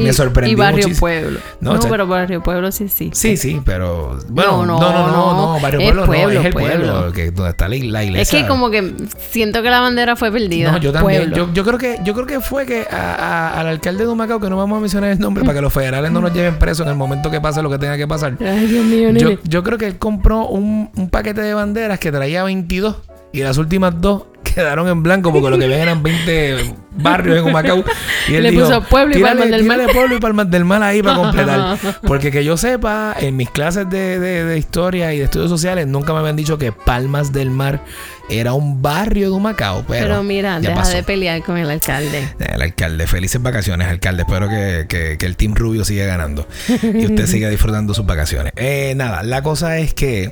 Me 0.02 0.14
sorprendió 0.14 0.54
Y 0.54 0.56
Barrio 0.56 0.78
muchísimo. 0.88 1.00
Pueblo. 1.00 1.40
No, 1.62 1.74
No, 1.74 1.80
o 1.80 1.82
sea- 1.82 1.92
pero 1.92 2.08
Barrio 2.08 2.42
Pueblo 2.44 2.72
sí, 2.72 2.88
sí. 2.90 3.10
Sí, 3.14 3.38
sí, 3.38 3.62
pero 3.66 4.18
bueno, 4.30 4.66
no, 4.66 4.80
No, 4.80 4.92
no, 4.92 5.08
no, 5.08 5.34
no. 5.56 5.60
Barrio 5.60 5.80
Es 5.80 5.86
Pueblo, 5.88 6.02
no, 6.02 6.08
pueblo, 6.08 6.40
es 6.40 6.46
el 6.46 6.54
pueblo, 6.54 6.92
pueblo. 6.94 7.12
que 7.14 7.32
donde 7.32 7.50
está 7.52 7.68
la, 7.68 7.76
la 7.78 8.04
iglesia. 8.04 8.22
Es 8.22 8.30
que 8.44 8.48
como 8.48 8.70
que 8.70 8.94
siento 9.30 9.62
que 9.62 9.70
la 9.70 9.80
bandera 9.82 10.16
fue 10.16 10.32
perdida. 10.32 10.72
No, 10.72 10.78
yo 10.78 10.92
también. 10.92 11.22
Pueblo. 11.30 11.38
Yo, 11.48 11.54
yo 11.54 11.64
creo 11.66 11.78
que 11.78 12.00
yo 12.04 12.14
creo 12.14 12.26
que 12.26 12.40
fue 12.40 12.66
que 12.66 12.86
a- 12.90 13.16
a- 13.16 13.60
al 13.60 13.68
alcalde 13.68 14.06
de 14.06 14.12
Humacao, 14.12 14.40
que 14.40 14.50
no 14.50 14.58
vamos 14.58 14.78
a 14.78 14.82
mencionar 14.82 15.10
el 15.12 15.20
nombre 15.20 15.44
para 15.46 15.56
que 15.56 15.62
los 15.62 15.74
federales 15.74 16.12
no 16.12 16.22
nos 16.22 16.34
lleven 16.34 16.56
presos 16.60 16.86
en 16.86 16.92
el 16.92 16.98
momento 16.98 17.30
que 17.32 17.42
pase 17.42 17.62
lo 17.62 17.70
que 17.70 17.78
tenga 17.78 17.98
que 17.98 18.08
pasar. 18.08 18.36
Ay, 18.40 18.68
Dios 18.68 18.86
mío, 18.86 19.09
Yo, 19.18 19.40
yo 19.44 19.64
creo 19.64 19.78
que 19.78 19.88
él 19.88 19.98
compró 19.98 20.48
un, 20.48 20.90
un 20.96 21.10
paquete 21.10 21.42
de 21.42 21.54
banderas 21.54 22.00
que 22.00 22.12
traía 22.12 22.44
22 22.44 22.98
y 23.32 23.42
las 23.42 23.58
últimas 23.58 24.00
dos 24.00 24.24
quedaron 24.54 24.88
en 24.88 25.04
blanco 25.04 25.32
porque 25.32 25.50
lo 25.50 25.58
que 25.58 25.68
ven 25.68 25.80
eran 25.80 26.02
20 26.04 26.74
barrios 26.92 27.38
en 27.40 27.44
Humacao. 27.46 27.84
Y 28.28 28.36
él 28.36 28.44
Le 28.44 28.52
dijo, 28.52 28.66
puso 28.66 28.82
Pueblo 28.84 29.16
y 29.16 29.20
"Tírale- 29.22 29.40
Palmas 29.42 29.50
del 29.52 29.64
Mar". 29.66 29.80
Pueblo 29.94 30.16
y 30.16 30.20
Palmas 30.20 30.52
del 30.52 30.66
Mar 30.66 30.84
ahí 30.84 31.02
para 31.02 31.16
completar. 31.16 31.78
Porque 32.06 32.32
que 32.32 32.44
yo 32.44 32.58
sepa, 32.58 33.16
en 33.20 33.36
mis 33.38 33.50
clases 33.50 33.90
de, 33.90 34.20
de- 34.20 34.44
de 34.46 34.58
historia 34.58 35.14
y 35.14 35.20
de 35.20 35.26
estudios 35.26 35.50
sociales 35.50 35.88
nunca 35.88 36.14
me 36.14 36.20
habían 36.20 36.36
dicho 36.36 36.58
que 36.58 36.72
Palmas 36.72 37.32
del 37.32 37.50
Mar 37.52 37.82
era 38.30 38.54
un 38.54 38.82
barrio 38.82 39.30
de 39.30 39.36
Humacao. 39.36 39.84
Pero, 39.88 40.06
Pero 40.08 40.24
mira, 40.24 40.60
deja 40.60 40.76
pasó. 40.76 40.96
de 40.98 41.04
pelear 41.04 41.42
con 41.44 41.58
el 41.58 41.70
alcalde. 41.70 42.28
El 42.40 42.62
alcalde, 42.62 43.08
felices 43.08 43.42
vacaciones, 43.42 43.88
alcalde. 43.88 44.24
Espero 44.24 44.48
que, 44.50 44.86
que- 44.88 45.18
que 45.18 45.26
el 45.26 45.36
Team 45.36 45.56
Rubio 45.56 45.84
siga 45.86 46.06
ganando 46.06 46.48
y 46.84 47.06
usted 47.06 47.26
siga 47.28 47.50
disfrutando 47.50 47.94
sus 47.94 48.06
vacaciones. 48.06 48.54
Eh, 48.56 48.94
nada, 48.96 49.24
la 49.24 49.42
cosa 49.42 49.78
es 49.80 49.94
que 49.94 50.32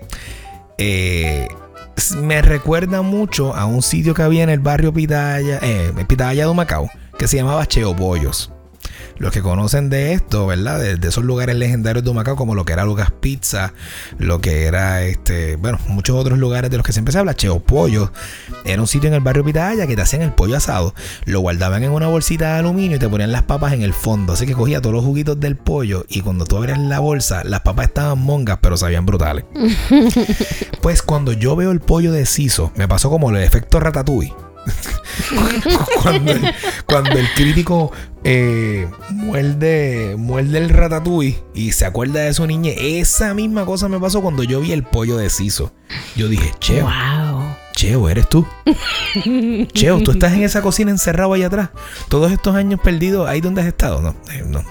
eh, 0.77 1.47
me 2.21 2.41
recuerda 2.41 3.01
mucho 3.01 3.55
a 3.55 3.65
un 3.65 3.81
sitio 3.81 4.13
que 4.13 4.21
había 4.21 4.43
en 4.43 4.49
el 4.49 4.59
barrio 4.59 4.93
Pitaya, 4.93 5.59
eh, 5.61 5.91
Pitaya 6.07 6.47
de 6.47 6.53
Macao, 6.53 6.89
que 7.17 7.27
se 7.27 7.37
llamaba 7.37 7.65
Cheo 7.65 7.95
Pollos. 7.95 8.51
Los 9.19 9.31
que 9.31 9.41
conocen 9.41 9.89
de 9.89 10.13
esto, 10.13 10.47
¿verdad? 10.47 10.79
De, 10.79 10.95
de 10.97 11.07
esos 11.07 11.23
lugares 11.23 11.55
legendarios 11.55 12.03
de 12.03 12.09
Humacao, 12.09 12.35
como 12.35 12.55
lo 12.55 12.65
que 12.65 12.73
era 12.73 12.85
Lucas 12.85 13.11
Pizza, 13.11 13.73
lo 14.17 14.41
que 14.41 14.65
era, 14.65 15.03
este, 15.03 15.55
bueno, 15.55 15.79
muchos 15.87 16.15
otros 16.15 16.37
lugares 16.37 16.69
de 16.71 16.77
los 16.77 16.85
que 16.85 16.93
siempre 16.93 17.11
se 17.11 17.19
habla, 17.19 17.35
Cheo 17.35 17.59
Pollo. 17.59 18.11
Era 18.65 18.81
un 18.81 18.87
sitio 18.87 19.07
en 19.07 19.13
el 19.13 19.21
barrio 19.21 19.43
Pitaya 19.43 19.87
que 19.87 19.95
te 19.95 20.01
hacían 20.01 20.21
el 20.21 20.33
pollo 20.33 20.57
asado, 20.57 20.93
lo 21.25 21.39
guardaban 21.39 21.83
en 21.83 21.91
una 21.91 22.07
bolsita 22.07 22.53
de 22.53 22.59
aluminio 22.59 22.97
y 22.97 22.99
te 22.99 23.09
ponían 23.09 23.31
las 23.31 23.43
papas 23.43 23.73
en 23.73 23.81
el 23.81 23.93
fondo. 23.93 24.33
Así 24.33 24.45
que 24.45 24.53
cogía 24.53 24.81
todos 24.81 24.95
los 24.95 25.03
juguitos 25.03 25.39
del 25.39 25.55
pollo 25.55 26.05
y 26.09 26.21
cuando 26.21 26.45
tú 26.45 26.57
abrías 26.57 26.79
la 26.79 26.99
bolsa, 26.99 27.43
las 27.43 27.61
papas 27.61 27.87
estaban 27.87 28.19
mongas, 28.19 28.59
pero 28.61 28.77
sabían 28.77 29.05
brutales. 29.05 29.45
pues 30.81 31.01
cuando 31.01 31.33
yo 31.33 31.55
veo 31.55 31.71
el 31.71 31.79
pollo 31.79 32.11
de 32.11 32.25
Siso, 32.25 32.71
me 32.75 32.87
pasó 32.87 33.09
como 33.09 33.29
el 33.29 33.37
efecto 33.37 33.79
ratatouille. 33.79 34.46
cuando, 36.01 36.31
el, 36.31 36.53
cuando 36.85 37.11
el 37.11 37.27
crítico 37.33 37.91
eh, 38.23 38.87
muerde, 39.09 40.15
muerde 40.17 40.57
el 40.57 40.69
ratatouille 40.69 41.41
y 41.53 41.71
se 41.71 41.85
acuerda 41.85 42.21
de 42.21 42.33
su 42.33 42.45
niñez, 42.45 42.75
esa 42.79 43.33
misma 43.33 43.65
cosa 43.65 43.87
me 43.87 43.99
pasó 43.99 44.21
cuando 44.21 44.43
yo 44.43 44.59
vi 44.59 44.71
el 44.71 44.83
pollo 44.83 45.17
de 45.17 45.29
Siso. 45.29 45.73
Yo 46.15 46.27
dije, 46.27 46.51
Cheo, 46.59 46.85
Wow. 46.85 47.55
Cheo, 47.75 48.09
¿eres 48.09 48.27
tú? 48.27 48.45
Cheo, 49.73 50.01
tú 50.01 50.11
estás 50.11 50.33
en 50.33 50.43
esa 50.43 50.61
cocina 50.61 50.89
encerrado 50.91 51.33
ahí 51.33 51.43
atrás. 51.43 51.69
Todos 52.09 52.31
estos 52.31 52.55
años 52.55 52.79
perdidos, 52.79 53.29
ahí 53.29 53.39
donde 53.39 53.61
has 53.61 53.67
estado. 53.67 54.01
No, 54.01 54.15
eh, 54.31 54.43
no. 54.45 54.63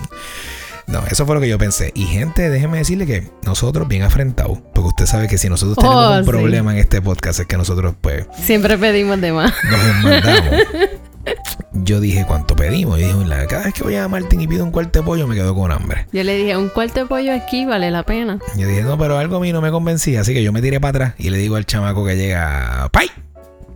No, 0.89 1.03
eso 1.11 1.27
fue 1.27 1.35
lo 1.35 1.41
que 1.41 1.49
yo 1.49 1.59
pensé. 1.59 1.91
Y 1.95 2.05
gente, 2.07 2.49
déjeme 2.49 2.79
decirle 2.79 3.07
que 3.07 3.29
nosotros 3.45 3.89
bien 3.89 4.03
afrentados, 4.03 4.59
porque 4.73 4.89
usted 4.89 5.07
sabe 5.07 5.27
que 5.27 5.37
si 5.37 5.49
nosotros 5.49 5.77
tenemos 5.77 5.97
Oh, 6.07 6.19
un 6.19 6.25
sí. 6.25 6.31
problema 6.31 6.73
en 6.73 6.79
este 6.79 7.03
podcast 7.03 7.41
es 7.41 7.47
que 7.47 7.57
nosotros 7.57 7.95
pues 8.01 8.27
Siempre 8.41 8.79
pedimos 8.79 9.21
de 9.21 9.33
más. 9.33 9.53
nos 9.71 10.03
mandamos. 10.05 10.51
Yo 11.73 11.99
dije, 12.01 12.25
¿cuánto 12.25 12.55
pedimos? 12.55 13.01
Y 13.01 13.03
dije, 13.03 13.15
"La- 13.27 13.47
cada 13.49 13.65
vez 13.65 13.75
que 13.75 13.83
voy 13.83 13.97
a 13.97 14.07
Martín 14.07 14.41
y 14.41 14.47
pido 14.47 14.63
un 14.65 14.71
cuarto 14.71 15.01
de 15.01 15.05
pollo 15.05 15.27
me 15.27 15.35
quedo 15.35 15.57
con 15.57 15.73
hambre. 15.73 16.07
Yo 16.13 16.23
le 16.23 16.37
dije, 16.37 16.57
un 16.57 16.69
cuarto 16.69 17.01
de 17.01 17.07
pollo 17.07 17.35
aquí 17.35 17.67
vale 17.67 17.91
la 17.91 18.05
pena. 18.05 18.39
Yo 18.57 18.69
dije, 18.69 18.83
no, 18.83 18.97
pero 18.97 19.19
algo 19.19 19.37
a 19.37 19.41
mí 19.41 19.53
no 19.53 19.61
me 19.61 19.73
convencía, 19.73 20.21
así 20.21 20.33
que 20.35 20.43
yo 20.45 20.53
me 20.53 20.63
tiré 20.63 20.79
para 20.79 20.91
atrás 20.91 21.15
y 21.19 21.31
le 21.31 21.39
digo 21.39 21.57
al 21.57 21.67
chamaco 21.67 22.07
que 22.07 22.17
llega, 22.17 22.89
¡Pai! 22.93 23.09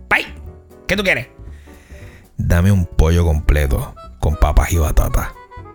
¡Pai! 0.07 0.25
¿Qué 0.87 0.95
tú 0.95 1.03
quieres? 1.03 1.27
Dame 2.37 2.71
un 2.71 2.85
pollo 2.85 3.25
completo 3.25 3.93
con 4.19 4.37
papas 4.37 4.71
y 4.71 4.77
batatas. 4.77 5.27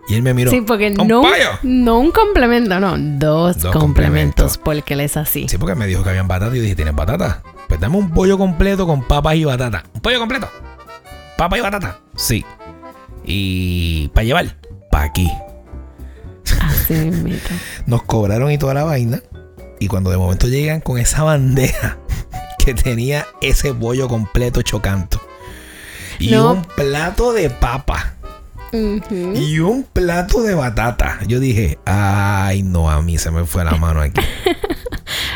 Y 0.09 0.15
él 0.15 0.21
me 0.23 0.33
miró. 0.33 0.51
Sí, 0.51 0.61
porque 0.61 0.93
"¿Un 0.97 1.07
no, 1.07 1.21
pollo?". 1.21 1.33
no 1.63 1.99
un 1.99 2.11
complemento, 2.11 2.79
no, 2.79 2.95
dos, 2.97 3.57
Dos 3.57 3.71
complementos, 3.73 3.73
complementos. 3.75 4.57
porque 4.57 4.93
él 4.93 5.01
es 5.01 5.17
así. 5.17 5.47
Sí, 5.49 5.57
porque 5.57 5.75
me 5.75 5.85
dijo 5.87 6.03
que 6.03 6.09
habían 6.09 6.27
batata 6.27 6.53
y 6.55 6.57
yo 6.57 6.63
dije, 6.63 6.75
¿tienes 6.75 6.95
batata? 6.95 7.43
Pues 7.67 7.79
dame 7.79 7.97
un 7.97 8.11
pollo 8.11 8.37
completo 8.37 8.87
con 8.87 9.03
papas 9.05 9.35
y 9.35 9.43
batata. 9.43 9.83
¿Un 9.93 9.99
pollo 10.01 10.19
completo? 10.19 10.49
¿Papa 11.37 11.57
y 11.57 11.61
batata? 11.61 11.99
Sí. 12.15 12.45
¿Y 13.25 14.07
para 14.09 14.23
llevar? 14.23 14.55
Pa' 14.89 15.03
aquí. 15.03 15.29
Así 16.61 16.93
mismito. 16.93 17.49
Nos 17.85 18.03
cobraron 18.03 18.51
y 18.51 18.57
toda 18.57 18.73
la 18.73 18.83
vaina. 18.85 19.21
Y 19.79 19.87
cuando 19.87 20.09
de 20.09 20.17
momento 20.17 20.47
llegan 20.47 20.81
con 20.81 20.97
esa 20.97 21.23
bandeja 21.23 21.97
que 22.65 22.73
tenía 22.73 23.27
ese 23.41 23.73
pollo 23.73 24.07
completo 24.07 24.61
chocanto. 24.61 25.21
Y 26.19 26.31
No. 26.31 26.53
un 26.53 26.61
plato 26.63 27.33
de 27.33 27.49
papa. 27.49 28.15
Y 28.71 29.59
un 29.59 29.83
plato 29.83 30.43
de 30.43 30.55
batata. 30.55 31.19
Yo 31.27 31.39
dije, 31.39 31.79
ay 31.85 32.63
no, 32.63 32.89
a 32.89 33.01
mí 33.01 33.17
se 33.17 33.31
me 33.31 33.45
fue 33.45 33.63
la 33.63 33.75
mano 33.75 34.01
aquí. 34.01 34.21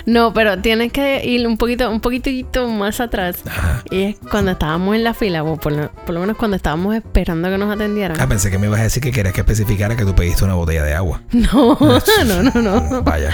No, 0.05 0.33
pero 0.33 0.59
tienes 0.59 0.91
que 0.91 1.23
ir 1.25 1.47
un 1.47 1.57
poquito, 1.57 1.89
un 1.89 2.01
poquitito 2.01 2.67
más 2.67 2.99
atrás. 2.99 3.37
Ajá. 3.45 3.83
Y 3.89 4.03
es 4.03 4.15
cuando 4.29 4.51
estábamos 4.51 4.95
en 4.95 5.03
la 5.03 5.13
fila, 5.13 5.43
o 5.43 5.57
por 5.57 5.71
lo, 5.71 5.91
por 5.91 6.15
lo 6.15 6.21
menos 6.21 6.37
cuando 6.37 6.57
estábamos 6.57 6.95
esperando 6.95 7.49
que 7.49 7.57
nos 7.57 7.73
atendieran. 7.73 8.19
Ah, 8.19 8.27
pensé 8.27 8.49
que 8.49 8.57
me 8.57 8.67
ibas 8.67 8.79
a 8.79 8.83
decir 8.83 9.01
que 9.01 9.11
querías 9.11 9.33
que 9.33 9.41
especificara 9.41 9.95
que 9.95 10.05
tú 10.05 10.15
pediste 10.15 10.43
una 10.43 10.55
botella 10.55 10.83
de 10.83 10.93
agua. 10.93 11.21
No, 11.31 11.77
no, 12.25 12.43
no, 12.43 12.61
no. 12.61 13.03
Vaya. 13.03 13.33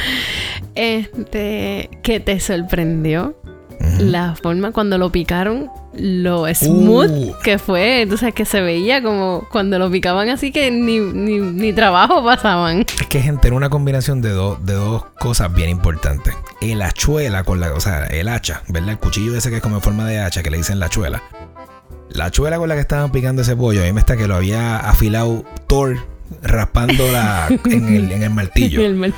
Este, 0.75 1.89
que 2.03 2.19
te 2.19 2.39
sorprendió 2.39 3.35
la 3.99 4.35
forma 4.35 4.71
cuando 4.71 4.97
lo 4.97 5.11
picaron, 5.11 5.69
lo 5.99 6.45
smooth 6.53 7.09
Uh. 7.11 7.35
que 7.43 7.57
fue. 7.59 8.01
Entonces, 8.01 8.33
que 8.33 8.45
se 8.45 8.61
veía 8.61 9.01
como 9.01 9.47
cuando 9.51 9.77
lo 9.79 9.89
picaban 9.91 10.29
así 10.29 10.51
que 10.51 10.69
ni, 10.71 10.99
ni, 10.99 11.39
ni 11.39 11.73
trabajo 11.73 12.23
pasaban. 12.23 12.81
Es 12.99 13.07
que 13.07 13.21
gente, 13.21 13.47
era 13.47 13.55
una 13.57 13.69
combinación 13.69 14.21
de, 14.21 14.29
dos 14.31 14.65
de 14.65 14.73
dos 14.73 15.03
cosas 15.19 15.53
bien 15.53 15.69
importantes. 15.69 16.33
El 16.61 16.81
hachuela 16.81 17.43
con 17.43 17.59
la, 17.59 17.73
o 17.73 17.79
sea, 17.79 18.05
el 18.07 18.27
hacha, 18.29 18.63
¿verdad? 18.67 18.89
El 18.91 18.99
cuchillo 18.99 19.35
ese 19.35 19.49
que 19.49 19.57
es 19.57 19.61
como 19.61 19.75
en 19.77 19.81
forma 19.81 20.05
de 20.07 20.19
hacha, 20.19 20.43
que 20.43 20.49
le 20.49 20.57
dicen 20.57 20.79
la 20.79 20.87
hachuela. 20.87 21.21
La 22.09 22.25
hachuela 22.25 22.57
con 22.57 22.69
la 22.69 22.75
que 22.75 22.81
estaban 22.81 23.11
picando 23.11 23.41
ese 23.41 23.55
pollo, 23.55 23.81
a 23.81 23.85
mí 23.85 23.93
me 23.93 23.99
está 23.99 24.15
que 24.17 24.27
lo 24.27 24.35
había 24.35 24.77
afilado 24.77 25.43
Thor 25.67 25.97
raspándola 26.41 27.47
en 27.65 27.87
el, 27.95 28.11
en 28.11 28.23
el 28.23 28.29
martillo. 28.29 28.81
El 28.81 28.95
mal- 28.95 29.13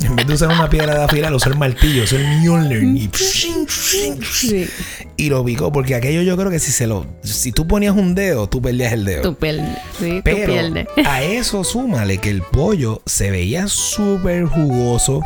En 0.00 0.14
vez 0.14 0.26
de 0.26 0.34
usar 0.34 0.48
una 0.48 0.70
piedra 0.70 0.96
de 0.96 1.04
afilar, 1.04 1.34
usó 1.34 1.48
el 1.48 1.56
martillo, 1.56 2.04
usó 2.04 2.16
el 2.16 2.26
Mjolnir 2.40 2.82
y, 2.82 3.10
Sí, 3.16 4.68
y 5.16 5.28
lo 5.28 5.44
picó. 5.44 5.72
Porque 5.72 5.94
aquello 5.94 6.22
yo 6.22 6.36
creo 6.36 6.50
que 6.50 6.60
si 6.60 6.70
se 6.70 6.86
lo, 6.86 7.06
si 7.22 7.52
tú 7.52 7.66
ponías 7.66 7.96
un 7.96 8.14
dedo, 8.14 8.48
tú 8.48 8.62
perdías 8.62 8.92
el 8.92 9.04
dedo. 9.04 9.22
tú 9.22 9.34
pierdes. 9.34 9.78
Sí, 9.98 10.16
tú 10.18 10.22
Pero 10.24 10.52
pierdes. 10.52 10.86
a 11.04 11.22
eso 11.22 11.64
súmale 11.64 12.18
que 12.18 12.30
el 12.30 12.42
pollo 12.42 13.02
se 13.06 13.30
veía 13.30 13.66
súper 13.66 14.44
jugoso. 14.44 15.20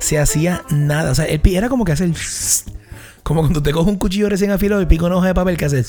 Se 0.00 0.18
hacía 0.18 0.64
nada. 0.70 1.12
O 1.12 1.14
sea, 1.14 1.26
el 1.26 1.40
era 1.44 1.68
como 1.68 1.84
que 1.84 1.92
hace 1.92 2.04
el... 2.04 2.14
Como 3.22 3.42
cuando 3.42 3.62
te 3.62 3.70
coges 3.70 3.88
un 3.92 3.98
cuchillo 3.98 4.28
recién 4.28 4.50
afilado 4.50 4.82
y 4.82 4.86
pica 4.86 5.04
una 5.04 5.16
hoja 5.16 5.28
de 5.28 5.34
papel 5.34 5.56
que 5.56 5.66
hace... 5.66 5.84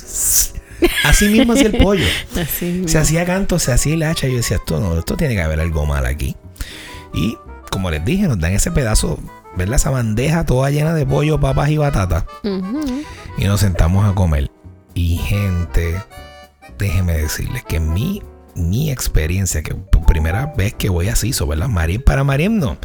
Así 1.03 1.29
mismo 1.29 1.53
hacía 1.53 1.67
el 1.67 1.77
pollo. 1.77 2.05
Así. 2.36 2.84
Se 2.88 2.98
hacía 2.98 3.25
canto, 3.25 3.58
se 3.58 3.72
hacía 3.72 3.96
el 3.96 4.03
hacha. 4.03 4.27
Y 4.27 4.32
yo 4.32 4.38
decía, 4.38 4.58
esto 4.58 4.79
no, 4.79 5.00
esto 5.00 5.17
tiene 5.17 5.34
que 5.34 5.41
haber 5.41 5.60
algo 5.60 5.86
mal 5.86 6.05
aquí. 6.05 6.36
Y 7.13 7.38
como 7.74 7.89
les 7.89 8.06
dije, 8.06 8.27
nos 8.27 8.39
dan 8.39 8.53
ese 8.53 8.70
pedazo, 8.72 9.18
¿verdad? 9.58 9.75
Esa 9.75 9.89
bandeja 9.89 10.46
toda 10.46 10.70
llena 10.70 10.94
de 10.94 11.06
pollo, 11.08 11.39
papas 11.39 11.70
y 11.70 11.77
batata. 11.77 12.25
Y 13.38 13.46
nos 13.46 13.60
sentamos 13.62 14.08
a 14.08 14.13
comer. 14.13 14.51
Y 14.94 15.18
gente, 15.18 15.96
déjeme 16.77 17.13
decirles 17.13 17.63
que 17.63 17.80
mi, 17.80 18.22
mi 18.56 18.92
experiencia, 18.92 19.63
que 19.63 19.74
por 19.74 20.06
primera 20.06 20.53
vez 20.56 20.75
que 20.75 20.89
voy 20.89 21.10
a 21.10 21.15
CISO, 21.15 21.48
¿verdad? 21.48 21.68
Mariem, 21.68 22.00
para 22.03 22.24
Mariem 22.24 22.60
no. 22.60 22.77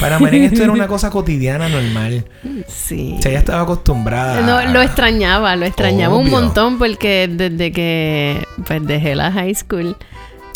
Para 0.00 0.18
Mariem 0.18 0.44
esto 0.44 0.62
era 0.62 0.72
una 0.72 0.86
cosa 0.88 1.10
cotidiana, 1.10 1.68
normal. 1.68 2.24
Sí. 2.66 3.16
O 3.18 3.22
sea, 3.22 3.30
ella 3.32 3.40
estaba 3.40 3.60
acostumbrada. 3.60 4.40
No, 4.40 4.72
lo 4.72 4.80
extrañaba, 4.80 5.54
lo 5.56 5.66
extrañaba 5.66 6.16
un 6.16 6.30
montón 6.30 6.78
porque 6.78 7.28
desde 7.30 7.72
que 7.72 8.42
pues 8.66 8.86
dejé 8.86 9.14
la 9.14 9.30
high 9.30 9.54
school, 9.54 9.96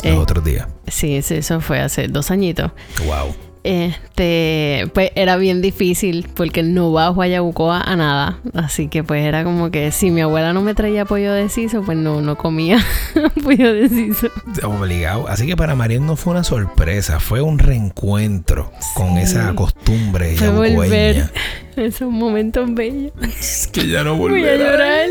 eh, 0.02 0.12
Los 0.12 0.20
otros 0.22 0.42
días. 0.42 0.68
sí, 0.86 1.20
sí, 1.20 1.34
eso 1.34 1.60
fue 1.60 1.80
hace 1.80 2.08
dos 2.08 2.30
añitos. 2.30 2.70
Wow. 3.04 3.34
Este, 3.68 4.88
pues 4.94 5.10
era 5.14 5.36
bien 5.36 5.60
difícil 5.60 6.26
porque 6.34 6.62
no 6.62 6.90
va 6.92 7.06
a 7.06 7.08
Guayabucoa 7.10 7.80
a 7.82 7.96
nada. 7.96 8.38
Así 8.54 8.88
que 8.88 9.04
pues 9.04 9.24
era 9.24 9.44
como 9.44 9.70
que 9.70 9.92
si 9.92 10.10
mi 10.10 10.22
abuela 10.22 10.52
no 10.54 10.62
me 10.62 10.74
traía 10.74 11.04
pollo 11.04 11.32
de 11.34 11.48
siso, 11.50 11.82
pues 11.82 11.98
no, 11.98 12.20
no 12.22 12.36
comía 12.38 12.78
pollo 13.44 13.74
de 13.74 13.88
siso. 13.88 14.28
Obligado. 14.64 15.28
Así 15.28 15.46
que 15.46 15.56
para 15.56 15.74
Mariem 15.74 16.06
no 16.06 16.16
fue 16.16 16.32
una 16.32 16.44
sorpresa, 16.44 17.20
fue 17.20 17.42
un 17.42 17.58
reencuentro 17.58 18.72
con 18.94 19.16
Sí. 19.16 19.22
esa 19.22 19.54
costumbre 19.54 20.36
Fue 20.36 20.48
volver 20.50 21.30
esos 21.76 22.10
momentos 22.10 22.72
bellos. 22.74 23.12
Es 23.38 23.68
que 23.72 23.86
ya 23.88 24.02
no 24.04 24.16
Voy 24.16 24.30
a 24.30 24.32
volverá. 24.32 24.56
llorar. 24.72 25.08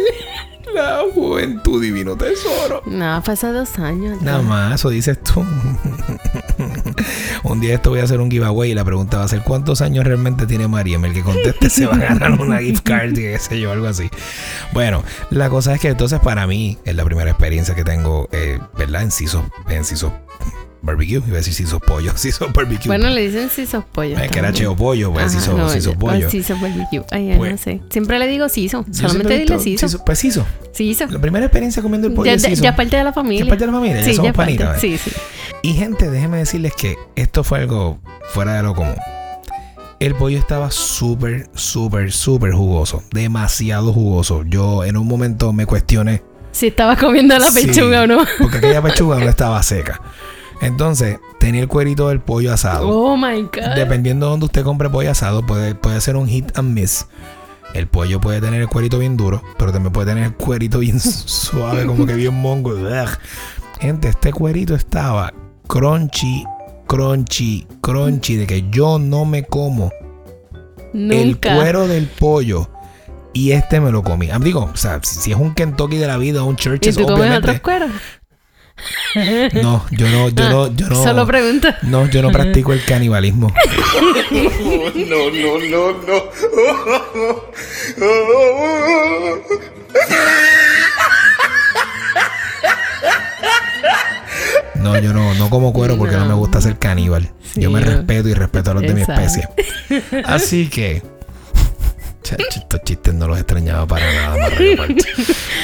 La 0.74 1.02
juventud 1.14 1.82
divino 1.82 2.16
tesoro. 2.16 2.84
No, 2.86 3.16
hace 3.16 3.48
dos 3.48 3.78
años. 3.80 4.22
Nada 4.22 4.42
más, 4.42 4.76
eso 4.76 4.90
dices 4.90 5.18
tú. 5.22 5.44
un 7.44 7.60
día 7.60 7.76
esto 7.76 7.90
voy 7.90 8.00
a 8.00 8.04
hacer 8.04 8.20
un 8.20 8.30
giveaway 8.30 8.72
y 8.72 8.74
la 8.74 8.84
pregunta 8.84 9.18
va 9.18 9.24
a 9.24 9.28
ser 9.28 9.42
¿cuántos 9.42 9.82
años 9.82 10.06
realmente 10.06 10.46
tiene 10.46 10.68
Mariam? 10.68 11.04
El 11.06 11.14
que 11.14 11.24
conteste 11.24 11.70
se 11.70 11.86
va 11.86 11.96
a 11.96 12.00
ganar 12.00 12.40
una 12.40 12.60
gift 12.60 12.84
card, 12.84 13.14
qué 13.14 13.38
sé 13.40 13.60
yo, 13.60 13.72
algo 13.72 13.88
así. 13.88 14.10
Bueno, 14.74 15.04
la 15.30 15.50
cosa 15.50 15.74
es 15.74 15.80
que 15.80 15.90
entonces 15.90 16.20
para 16.20 16.48
mí 16.48 16.78
es 16.86 16.96
la 16.96 17.06
primera 17.06 17.30
experiencia 17.30 17.76
que 17.76 17.84
tengo, 17.84 18.28
eh, 18.32 18.60
¿verdad? 18.78 19.04
En 19.04 19.12
Ciso, 19.12 19.50
en 19.70 19.86
Ciso 19.86 20.14
Barbecue, 20.88 21.18
iba 21.18 21.34
a 21.34 21.38
decir 21.38 21.54
Ciso 21.54 21.80
Pollo, 21.80 22.12
Ciso 22.18 22.48
Barbecue. 22.52 22.88
Bueno, 22.88 23.10
le 23.12 23.28
dicen 23.28 23.52
sisos 23.52 23.84
pollo. 23.86 24.18
es 24.18 24.32
que 24.32 24.40
era 24.40 24.52
Cheo 24.52 24.76
Pollo, 24.76 25.14
pues 25.14 25.32
Ciso, 25.34 25.56
no, 25.56 25.70
Ciso 25.70 25.92
yo- 25.94 26.00
Pollo. 26.00 26.26
ah, 26.28 26.32
Siso 26.32 26.56
barbecue. 26.60 27.04
Ay, 27.12 27.34
Pues- 27.38 27.52
no 27.52 27.58
sé. 27.60 27.82
Siempre 27.92 28.18
le 28.18 28.28
digo 28.28 28.50
siso. 28.50 28.84
Solamente 28.92 29.38
dile 29.38 29.60
siso. 29.60 29.88
Ciso- 29.88 30.04
Pues 30.04 30.18
Ciso. 30.20 30.46
Siso. 30.74 31.06
La 31.08 31.20
primera 31.20 31.46
experiencia 31.46 31.84
comiendo 31.84 32.08
el 32.08 32.14
pollo 32.16 32.34
Ya, 32.34 32.50
es 32.50 32.60
ya 32.60 32.76
parte 32.76 32.98
de 32.98 33.04
la 33.04 33.14
familia. 33.14 33.44
Ya 33.44 33.50
parte 33.50 33.66
de 33.66 33.72
la 33.72 33.78
familia, 33.78 33.98
ya 34.00 34.04
sí, 34.06 34.14
somos 34.16 34.30
ya 34.32 34.34
parte. 34.34 34.56
panitas. 34.58 34.82
Sí, 34.82 34.98
sí. 34.98 35.12
Y 35.62 35.74
gente, 35.74 36.10
déjenme 36.10 36.38
decirles 36.38 36.74
que 36.76 36.96
esto 37.16 37.44
fue 37.44 37.60
algo 37.60 38.00
fuera 38.30 38.56
de 38.56 38.64
lo 38.64 38.74
común. 38.74 38.96
El 40.00 40.14
pollo 40.14 40.38
estaba 40.38 40.70
súper, 40.70 41.50
súper, 41.56 42.12
súper 42.12 42.52
jugoso. 42.54 43.04
Demasiado 43.12 43.92
jugoso. 43.92 44.44
Yo 44.46 44.84
en 44.84 44.96
un 44.96 45.08
momento 45.08 45.52
me 45.54 45.66
cuestioné. 45.66 46.22
Si 46.52 46.68
estabas 46.68 47.00
comiendo 47.00 47.38
la 47.40 47.50
Sí, 47.52 47.66
pechuga 47.68 48.04
o 48.04 48.08
no. 48.08 48.20
Porque 48.38 48.58
aquella 48.58 48.82
pechuga 48.84 49.18
no 49.20 49.28
estaba 49.28 49.62
seca. 49.64 50.00
Entonces, 50.62 51.20
tenía 51.40 51.62
el 51.62 51.68
cuerito 51.68 52.10
del 52.10 52.20
pollo 52.20 52.54
asado. 52.54 52.88
Oh 52.90 53.16
my 53.16 53.44
God. 53.44 53.76
Dependiendo 53.76 54.26
de 54.26 54.32
donde 54.32 54.46
usted 54.48 54.64
compre 54.64 54.90
pollo 54.90 55.12
asado, 55.12 55.46
puede, 55.46 55.76
puede 55.76 56.02
ser 56.02 56.16
un 56.16 56.28
hit 56.28 56.58
and 56.58 56.74
miss. 56.74 57.06
El 57.74 57.88
pollo 57.88 58.20
puede 58.20 58.42
tener 58.42 58.62
el 58.62 58.68
cuerito 58.68 58.98
bien 58.98 59.18
duro, 59.18 59.44
pero 59.58 59.72
también 59.72 59.94
puede 59.94 60.08
tener 60.08 60.24
el 60.24 60.34
cuerito 60.34 60.80
bien 60.80 61.00
suave, 61.02 61.86
como 61.86 62.06
que 62.06 62.16
bien 62.16 62.34
mongo. 62.34 62.74
Gente, 63.80 64.08
este 64.10 64.34
cuerito 64.34 64.74
estaba 64.74 65.32
crunchy, 65.68 66.44
crunchy, 66.88 67.68
crunchy, 67.82 68.36
de 68.38 68.48
que 68.48 68.70
yo 68.70 68.98
no 68.98 69.26
me 69.26 69.44
como 69.44 69.92
el 70.94 71.40
cuero 71.40 71.88
del 71.88 72.08
pollo. 72.08 72.70
Y 73.34 73.52
este 73.52 73.80
me 73.80 73.92
lo 73.92 74.02
comí. 74.02 74.32
Ah, 74.32 74.40
Digo, 74.40 74.72
o 74.74 74.78
sea, 74.78 75.00
si, 75.04 75.20
si 75.20 75.32
es 75.32 75.38
un 75.38 75.54
Kentucky 75.54 75.98
de 75.98 76.08
la 76.08 76.18
vida 76.18 76.42
o 76.42 76.48
un 76.48 76.56
¿Y 76.56 76.58
Churches, 76.58 76.96
tú 76.96 77.04
comes 77.04 77.20
obviamente. 77.20 77.50
otros 77.50 77.62
cueros? 77.62 77.92
No, 79.62 79.86
yo 79.92 80.08
no, 80.10 80.30
yo 80.30 80.50
no, 80.50 80.76
yo 80.76 80.88
no. 80.88 81.04
Solo 81.04 81.26
pregunto. 81.26 81.68
No, 81.84 82.08
yo 82.10 82.22
no 82.22 82.32
practico 82.32 82.74
el 82.74 82.84
canibalismo. 82.86 83.54
no, 84.32 85.30
no, 85.32 85.60
no, 85.70 85.92
no. 86.04 86.24
No, 94.76 95.00
yo 95.00 95.12
no, 95.14 95.34
no 95.34 95.50
como 95.50 95.74
cuero 95.74 95.98
porque 95.98 96.16
no, 96.16 96.26
me 96.26 96.34
gusta 96.34 96.62
ser 96.62 96.78
caníbal. 96.78 97.32
Sí, 97.54 97.62
yo 97.62 97.72
me 97.72 97.82
respeto 97.82 98.30
y 98.30 98.34
respeto 98.34 98.72
a 98.72 98.74
los 98.76 98.84
de 98.84 98.94
mi 98.94 99.02
especie. 99.02 99.50
Así 100.26 100.70
que. 100.70 101.02
Estos 102.38 102.84
chistes 102.84 103.14
no 103.14 103.28
los 103.28 103.38
extrañaba 103.38 103.88
para 103.88 104.14
nada. 104.14 104.38
más. 104.78 104.90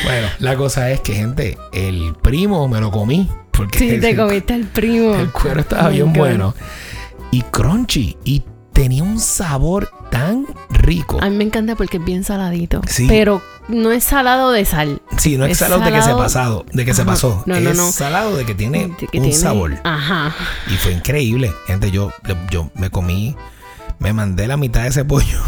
Bueno, 0.03 0.27
la 0.39 0.55
cosa 0.55 0.91
es 0.91 0.99
que, 1.01 1.13
gente, 1.15 1.57
el 1.71 2.15
primo 2.21 2.67
me 2.67 2.79
lo 2.79 2.91
comí. 2.91 3.29
Porque 3.51 3.77
Sí, 3.79 3.99
te 3.99 4.09
el, 4.11 4.17
comiste 4.17 4.53
al 4.53 4.65
primo. 4.65 5.15
el 5.15 5.29
cuero 5.31 5.59
estaba 5.61 5.89
bien 5.89 6.07
God. 6.07 6.17
bueno. 6.17 6.55
Y 7.31 7.41
crunchy. 7.43 8.17
Y 8.23 8.43
tenía 8.73 9.03
un 9.03 9.19
sabor 9.19 9.89
tan 10.09 10.45
rico. 10.71 11.19
A 11.21 11.29
mí 11.29 11.35
me 11.37 11.43
encanta 11.43 11.75
porque 11.75 11.97
es 11.97 12.05
bien 12.05 12.23
saladito. 12.23 12.81
Sí. 12.87 13.05
Pero 13.07 13.41
no 13.67 13.91
es 13.91 14.03
salado 14.03 14.51
de 14.51 14.65
sal. 14.65 15.01
Sí, 15.17 15.37
no 15.37 15.45
es 15.45 15.51
es 15.53 15.57
salado 15.59 15.81
de 15.83 15.91
que 15.91 16.01
se 16.01 16.13
pasado, 16.15 16.65
de 16.73 16.83
que 16.85 16.93
se 16.95 17.01
Ajá. 17.03 17.11
pasó. 17.11 17.43
No, 17.45 17.59
no, 17.59 17.69
es 17.69 17.77
no. 17.77 17.91
salado 17.91 18.35
de 18.35 18.45
que 18.45 18.55
tiene 18.55 18.87
De 18.87 18.95
que 18.95 19.05
un 19.05 19.23
tiene- 19.23 19.33
sabor. 19.33 19.79
Ajá. 19.83 20.35
Y 20.71 20.75
fue 20.77 20.91
increíble. 20.93 21.53
Gente, 21.67 21.91
yo, 21.91 22.11
yo 22.49 22.71
me 22.75 22.89
comí, 22.89 23.35
me 23.99 24.13
mandé 24.13 24.47
la 24.47 24.57
mitad 24.57 24.81
de 24.81 24.89
ese 24.89 25.05
pollo. 25.05 25.39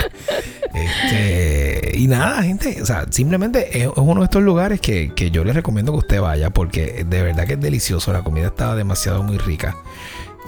Este, 0.74 1.92
y 1.94 2.06
nada, 2.06 2.42
gente, 2.42 2.82
o 2.82 2.84
sea, 2.84 3.06
simplemente 3.08 3.82
es 3.82 3.88
uno 3.96 4.20
de 4.20 4.24
estos 4.24 4.42
lugares 4.42 4.82
que, 4.82 5.14
que 5.16 5.30
yo 5.30 5.44
les 5.44 5.54
recomiendo 5.56 5.92
que 5.92 5.98
usted 5.98 6.20
vaya 6.20 6.50
porque 6.50 7.06
de 7.08 7.22
verdad 7.22 7.46
que 7.46 7.54
es 7.54 7.60
delicioso, 7.60 8.12
la 8.12 8.22
comida 8.22 8.48
estaba 8.48 8.76
demasiado 8.76 9.22
muy 9.22 9.38
rica 9.38 9.76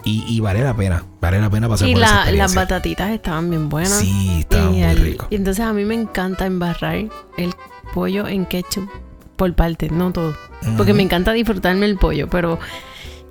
y, 0.05 0.25
y 0.29 0.41
vale 0.41 0.63
la 0.63 0.75
pena, 0.75 1.05
vale 1.21 1.41
la 1.41 1.49
pena 1.51 1.69
pasar 1.69 1.89
Y 1.89 1.93
por 1.95 2.03
esa 2.03 2.11
la- 2.11 2.17
las 2.17 2.27
experiencia. 2.29 2.61
batatitas 2.61 3.11
estaban 3.11 3.51
bien 3.51 3.69
buenas. 3.69 3.93
Sí, 3.99 4.39
estaba 4.41 4.65
y, 4.65 4.69
muy 4.69 4.83
el- 4.83 4.97
rico. 4.99 5.27
y 5.31 5.37
entonces 5.37 5.65
a 5.65 5.73
mí 5.73 5.85
me 5.85 5.95
encanta 5.95 6.47
embarrar 6.47 6.97
el 7.37 7.55
pollo 7.95 8.27
en 8.27 8.47
ketchup 8.47 8.89
por 9.37 9.55
parte, 9.55 9.89
no 9.91 10.13
todo. 10.13 10.35
Porque 10.77 10.93
me 10.95 11.03
encanta 11.03 11.33
disfrutarme 11.33 11.87
el 11.87 11.97
pollo, 11.99 12.29
pero... 12.29 12.59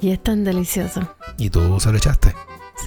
Y 0.02 0.10
es 0.12 0.22
tan 0.22 0.44
delicioso. 0.44 1.08
¿Y 1.38 1.50
tú 1.52 1.80
se 1.80 1.92
lo 1.92 1.98
echaste? 1.98 2.34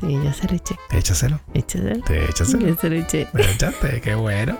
Sí, 0.00 0.12
yo 0.12 0.32
se 0.32 0.48
lo 0.48 0.54
eché. 0.56 0.74
Échaselo. 0.90 1.40
Échaselo. 1.54 2.02
Te 2.04 2.24
échaselo. 2.24 2.66
Yo 2.66 2.74
se 2.74 2.90
lo 2.90 2.96
eché. 2.96 3.28
Me 3.32 3.44
lo 3.44 3.50
echaste, 3.50 4.00
qué 4.00 4.14
bueno. 4.16 4.58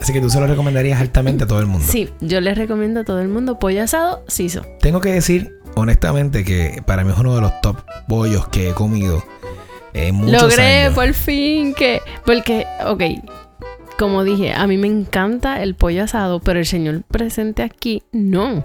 Así 0.00 0.12
que 0.12 0.20
tú 0.20 0.30
se 0.30 0.38
lo 0.40 0.46
recomendarías 0.46 1.00
altamente 1.00 1.44
a 1.44 1.46
todo 1.46 1.60
el 1.60 1.66
mundo. 1.66 1.86
Sí, 1.88 2.08
yo 2.20 2.40
les 2.40 2.56
recomiendo 2.56 3.00
a 3.00 3.04
todo 3.04 3.20
el 3.20 3.28
mundo 3.28 3.58
pollo 3.58 3.82
asado, 3.82 4.24
siso. 4.28 4.62
Tengo 4.80 5.00
que 5.00 5.10
decir, 5.12 5.57
honestamente, 5.74 6.44
que 6.44 6.82
para 6.86 7.04
mí 7.04 7.12
es 7.12 7.18
uno 7.18 7.34
de 7.34 7.40
los 7.40 7.52
top 7.60 7.76
pollos 8.08 8.48
que 8.48 8.70
he 8.70 8.72
comido 8.74 9.22
en 9.94 10.14
muchos 10.16 10.42
Logré 10.42 10.82
años. 10.84 10.94
por 10.94 11.12
fin 11.14 11.74
que... 11.74 12.00
Porque, 12.24 12.66
ok, 12.86 13.02
como 13.98 14.22
dije, 14.24 14.52
a 14.54 14.66
mí 14.66 14.76
me 14.78 14.86
encanta 14.86 15.62
el 15.62 15.74
pollo 15.74 16.04
asado, 16.04 16.40
pero 16.40 16.58
el 16.60 16.66
señor 16.66 17.02
presente 17.10 17.62
aquí 17.62 18.02
no. 18.12 18.64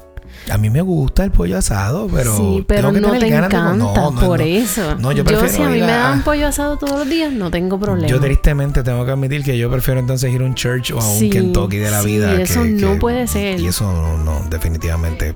A 0.49 0.57
mí 0.57 0.69
me 0.69 0.81
gusta 0.81 1.23
el 1.23 1.31
pollo 1.31 1.57
asado, 1.57 2.07
pero. 2.11 2.35
sí, 2.35 2.65
pero 2.67 2.91
no 2.91 3.11
te 3.11 3.19
de- 3.19 3.27
encanta, 3.27 3.73
no, 3.75 3.93
no, 3.93 4.19
por 4.19 4.39
no. 4.39 4.45
eso. 4.45 4.95
No, 4.95 5.11
yo 5.11 5.23
prefiero 5.23 5.53
si 5.53 5.61
a 5.61 5.69
mí 5.69 5.79
me 5.79 5.83
a- 5.91 5.97
dan 5.97 6.23
pollo 6.23 6.47
asado 6.47 6.77
todos 6.77 6.97
los 6.99 7.09
días, 7.09 7.31
no 7.31 7.51
tengo 7.51 7.79
problema. 7.79 8.07
Yo 8.07 8.19
tristemente 8.19 8.81
tengo 8.83 9.05
que 9.05 9.11
admitir 9.11 9.43
que 9.43 9.57
yo 9.57 9.69
prefiero 9.69 9.99
entonces 9.99 10.33
ir 10.33 10.41
a 10.41 10.45
un 10.45 10.55
church 10.55 10.91
o 10.91 10.99
a 10.99 11.07
un 11.07 11.19
Sí, 11.19 11.29
Kentucky 11.29 11.77
de 11.77 11.91
la 11.91 12.01
sí, 12.01 12.07
vida. 12.07 12.41
eso 12.41 12.63
que- 12.63 12.69
no 12.69 12.93
que- 12.93 12.97
puede 12.99 13.27
ser. 13.27 13.59
Y 13.59 13.67
eso 13.67 13.91
no, 13.91 14.17
no, 14.17 14.43
definitivamente. 14.49 15.35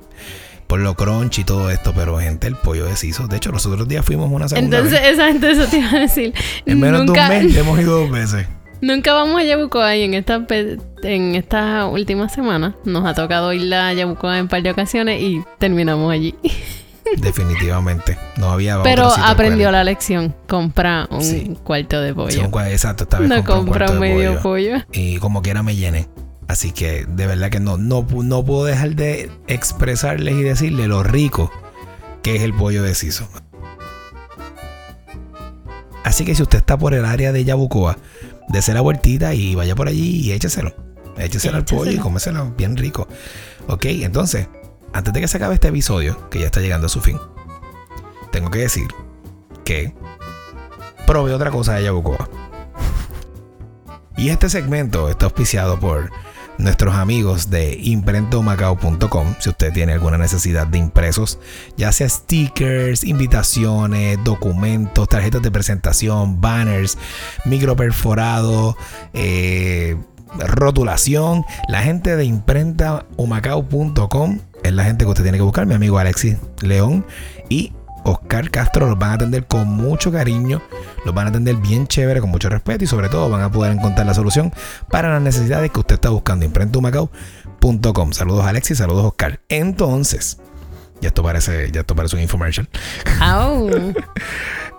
Por 0.67 0.79
lo 0.81 0.95
crunch 0.95 1.39
y 1.39 1.43
todo 1.45 1.69
esto, 1.71 1.93
pero 1.95 2.19
gente, 2.19 2.47
el 2.47 2.55
pollo 2.55 2.85
deshizo. 2.85 3.27
De 3.27 3.37
hecho, 3.37 3.51
los 3.51 3.65
otros 3.65 3.87
días 3.87 4.03
fuimos 4.05 4.29
una 4.31 4.49
segunda 4.49 4.77
Entonces, 4.79 5.01
vez. 5.01 5.19
eso 5.43 5.65
te 5.69 5.77
iba 5.77 5.89
a 5.91 5.99
decir. 5.99 6.33
En 6.65 6.79
menos 6.79 7.05
nunca, 7.05 7.29
de 7.29 7.39
un 7.39 7.45
mes 7.45 7.55
hemos 7.55 7.79
ido 7.79 7.99
dos 8.01 8.11
veces. 8.11 8.47
nunca 8.81 9.13
vamos 9.13 9.39
a 9.39 9.43
Yabucoa 9.43 9.95
y 9.95 10.03
en 10.03 10.13
esta 10.13 10.45
en 11.03 11.35
estas 11.35 11.89
últimas 11.91 12.33
semanas 12.33 12.73
nos 12.83 13.05
ha 13.05 13.13
tocado 13.13 13.53
ir 13.53 13.73
a 13.73 13.93
Yabucoa 13.93 14.35
en 14.37 14.41
un 14.43 14.47
par 14.49 14.61
de 14.61 14.71
ocasiones 14.71 15.21
y 15.21 15.41
terminamos 15.57 16.11
allí. 16.11 16.35
Definitivamente. 17.17 18.17
No 18.37 18.51
había 18.51 18.81
Pero 18.83 19.07
aprendió 19.09 19.71
la 19.71 19.83
lección. 19.83 20.35
Compra 20.47 21.07
un 21.09 21.23
Sí. 21.23 21.57
cuarto 21.63 22.01
de 22.01 22.13
pollo. 22.13 22.31
Sí, 22.31 22.39
un 22.39 22.51
cua- 22.51 22.69
exacto, 22.69 23.03
esta 23.03 23.19
vez 23.19 23.29
no 23.29 23.37
un 23.37 23.43
compra 23.43 23.89
un 23.91 23.99
medio 23.99 24.41
pollo. 24.41 24.73
pollo. 24.73 24.85
Y 24.91 25.17
como 25.19 25.41
quiera 25.41 25.63
me 25.63 25.75
llené. 25.75 26.07
Así 26.47 26.71
que 26.71 27.05
de 27.05 27.27
verdad 27.27 27.49
que 27.49 27.59
no, 27.59 27.77
no, 27.77 28.07
no 28.09 28.45
puedo 28.45 28.65
dejar 28.65 28.95
de 28.95 29.29
expresarles 29.47 30.35
y 30.35 30.43
decirles 30.43 30.87
lo 30.87 31.03
rico 31.03 31.51
que 32.23 32.35
es 32.35 32.41
el 32.41 32.53
pollo 32.53 32.83
deshizo. 32.83 33.27
Así 36.03 36.23
que 36.23 36.35
si 36.35 36.41
usted 36.41 36.59
está 36.59 36.77
por 36.77 36.93
el 36.93 37.03
área 37.03 37.33
de 37.33 37.43
Yabucoa, 37.43 37.97
dese 38.47 38.73
la 38.73 38.81
vueltita 38.81 39.33
y 39.33 39.55
vaya 39.55 39.75
por 39.75 39.89
allí 39.89 40.21
y 40.21 40.31
écheselo. 40.31 40.73
Écheselo 41.17 41.57
al 41.57 41.65
pollo 41.65 41.91
y 41.91 41.97
cómeselo 41.97 42.53
bien 42.57 42.77
rico. 42.77 43.07
Ok, 43.67 43.85
entonces, 43.85 44.47
antes 44.93 45.13
de 45.13 45.19
que 45.19 45.27
se 45.27 45.37
acabe 45.37 45.55
este 45.55 45.67
episodio, 45.67 46.29
que 46.29 46.39
ya 46.39 46.45
está 46.45 46.61
llegando 46.61 46.87
a 46.87 46.89
su 46.89 47.01
fin, 47.01 47.19
tengo 48.31 48.49
que 48.49 48.59
decir 48.59 48.87
que 49.65 49.93
probé 51.05 51.33
otra 51.33 51.51
cosa 51.51 51.73
de 51.73 51.83
Yabucoa. 51.83 52.29
Y 54.15 54.29
este 54.29 54.49
segmento 54.49 55.09
está 55.09 55.25
auspiciado 55.25 55.79
por 55.79 56.09
nuestros 56.57 56.95
amigos 56.95 57.49
de 57.49 57.77
imprentomacao.com. 57.81 59.35
Si 59.39 59.49
usted 59.49 59.73
tiene 59.73 59.91
alguna 59.93 60.17
necesidad 60.17 60.67
de 60.67 60.77
impresos, 60.77 61.39
ya 61.77 61.91
sea 61.91 62.07
stickers, 62.09 63.03
invitaciones, 63.03 64.19
documentos, 64.23 65.09
tarjetas 65.09 65.41
de 65.41 65.51
presentación, 65.51 66.39
banners, 66.41 66.97
microperforado, 67.45 68.77
eh, 69.13 69.97
rotulación, 70.39 71.45
la 71.67 71.81
gente 71.81 72.15
de 72.15 72.25
imprentamacao.com 72.25 74.39
es 74.63 74.73
la 74.73 74.83
gente 74.83 75.05
que 75.05 75.09
usted 75.09 75.23
tiene 75.23 75.37
que 75.37 75.43
buscar. 75.43 75.65
Mi 75.65 75.75
amigo 75.75 75.97
Alexis 75.97 76.35
León 76.61 77.05
y 77.49 77.71
Oscar 78.07 78.49
Castro 78.49 78.87
los 78.87 78.97
van 78.97 79.11
a 79.11 79.13
atender 79.13 79.45
con 79.45 79.67
mucho 79.67 80.11
cariño, 80.11 80.61
los 81.05 81.13
van 81.13 81.27
a 81.27 81.29
atender 81.29 81.55
bien 81.57 81.87
chévere, 81.87 82.21
con 82.21 82.29
mucho 82.29 82.49
respeto 82.49 82.83
y 82.83 82.87
sobre 82.87 83.09
todo 83.09 83.29
van 83.29 83.41
a 83.41 83.51
poder 83.51 83.73
encontrar 83.73 84.05
la 84.05 84.13
solución 84.13 84.53
para 84.89 85.09
las 85.11 85.21
necesidades 85.21 85.71
que 85.71 85.79
usted 85.79 85.95
está 85.95 86.09
buscando. 86.09 86.45
Imprentumacao.com. 86.45 88.13
Saludos 88.13 88.45
Alexis, 88.45 88.77
saludos 88.77 89.05
Oscar. 89.05 89.39
Entonces, 89.49 90.39
ya 91.01 91.09
esto 91.09 91.21
parece, 91.21 91.71
ya 91.71 91.81
esto 91.81 91.95
parece 91.95 92.15
un 92.15 92.21
infomercial. 92.21 92.67
Au. 93.19 93.69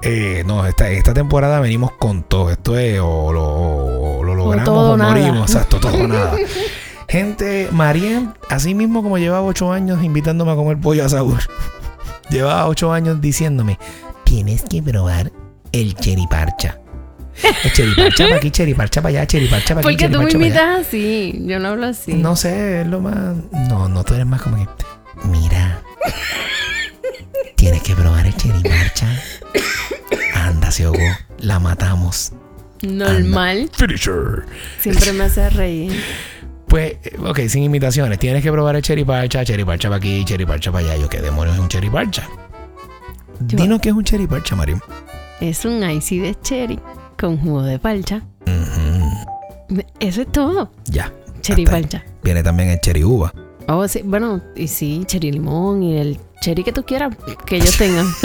Eh, 0.00 0.44
no, 0.46 0.64
esta, 0.64 0.88
esta 0.90 1.12
temporada 1.12 1.58
venimos 1.58 1.90
con 1.90 2.22
todo. 2.22 2.52
Esto 2.52 2.78
es 2.78 3.00
o 3.02 3.32
lo, 3.32 3.44
o 3.44 4.22
lo 4.22 4.36
logramos 4.36 4.68
o, 4.68 4.96
morimos. 4.96 5.50
Exacto, 5.50 5.80
todo 5.80 6.04
o 6.04 6.06
nada. 6.06 6.36
Gente, 7.08 7.68
Marien, 7.72 8.34
así 8.48 8.74
mismo 8.74 9.02
como 9.02 9.18
llevaba 9.18 9.44
ocho 9.44 9.72
años 9.72 10.04
invitándome 10.04 10.52
a 10.52 10.54
comer 10.54 10.78
pollo 10.78 11.04
a 11.04 11.08
sabor, 11.08 11.40
llevaba 12.30 12.66
ocho 12.68 12.92
años 12.92 13.20
diciéndome, 13.20 13.78
tienes 14.24 14.62
que 14.62 14.82
probar 14.82 15.32
el 15.72 15.94
cheriparcha. 15.94 16.78
El 17.64 17.72
cheriparcha 17.72 18.24
para 18.24 18.36
aquí, 18.36 18.50
cheriparcha 18.50 19.00
para 19.00 19.10
allá, 19.10 19.26
cheriparcha 19.26 19.74
para 19.74 19.86
aquí, 19.86 19.96
Porque 19.96 20.12
tú 20.12 20.22
me 20.22 20.30
cheriparcha 20.30 20.72
invitas 20.72 20.86
así. 20.86 21.44
Yo 21.46 21.58
no 21.58 21.68
hablo 21.68 21.86
así. 21.86 22.14
No 22.14 22.34
sé, 22.36 22.80
es 22.80 22.86
lo 22.86 23.00
más. 23.00 23.36
No, 23.68 23.88
no, 23.88 24.04
tú 24.04 24.14
eres 24.14 24.26
más 24.26 24.42
como 24.42 24.56
que. 24.56 24.68
Mira. 25.28 25.82
Tienes 27.54 27.82
que 27.82 27.94
probar 27.94 28.26
el 28.26 28.34
cherimarcha. 28.36 29.06
Anda, 30.34 30.70
se 30.70 30.84
ahogó. 30.84 30.98
La 31.38 31.58
matamos. 31.58 32.32
Normal. 32.82 33.70
Finisher. 33.72 34.44
Siempre 34.80 35.12
me 35.12 35.24
hace 35.24 35.50
reír. 35.50 35.92
Pues, 36.68 36.96
ok, 37.26 37.40
sin 37.48 37.62
imitaciones. 37.64 38.18
Tienes 38.18 38.42
que 38.42 38.52
probar 38.52 38.76
el 38.76 38.83
cheriparcha, 38.83 39.44
cheriparcha 39.44 39.88
para 39.88 39.96
aquí, 39.98 40.24
cheriparcha 40.24 40.70
para 40.70 40.92
allá. 40.92 41.02
Yo, 41.02 41.09
¿qué 41.09 41.20
demonios 41.20 41.57
es 41.57 41.62
un 41.62 41.68
cheriparcha? 41.68 42.28
Yo- 43.40 43.57
Dinos 43.57 43.81
qué 43.81 43.88
es 43.90 43.94
un 43.94 44.04
cheriparcha, 44.04 44.54
Mario. 44.54 44.81
Es 45.40 45.64
un 45.64 45.88
icy 45.88 46.18
de 46.18 46.35
cherry 46.40 46.78
con 47.18 47.38
jugo 47.38 47.62
de 47.62 47.78
palcha. 47.78 48.22
Ujú. 48.46 49.83
Eso 50.00 50.22
es 50.22 50.33
todo. 50.33 50.70
Ya. 50.87 51.12
Cherry 51.40 51.64
hasta 51.64 51.76
ahí. 51.76 51.88
Viene 52.22 52.42
también 52.42 52.70
el 52.70 52.81
cherry 52.81 53.04
uva. 53.04 53.33
Oh, 53.68 53.87
sí. 53.87 54.02
Bueno, 54.04 54.42
y 54.57 54.66
sí, 54.68 55.02
cherry 55.07 55.31
limón 55.33 55.83
y 55.83 55.98
el 55.98 56.18
cherry 56.40 56.64
que 56.64 56.72
tú 56.72 56.85
quieras 56.85 57.14
que 57.46 57.57
ellos 57.57 57.76
tengan. 57.78 58.07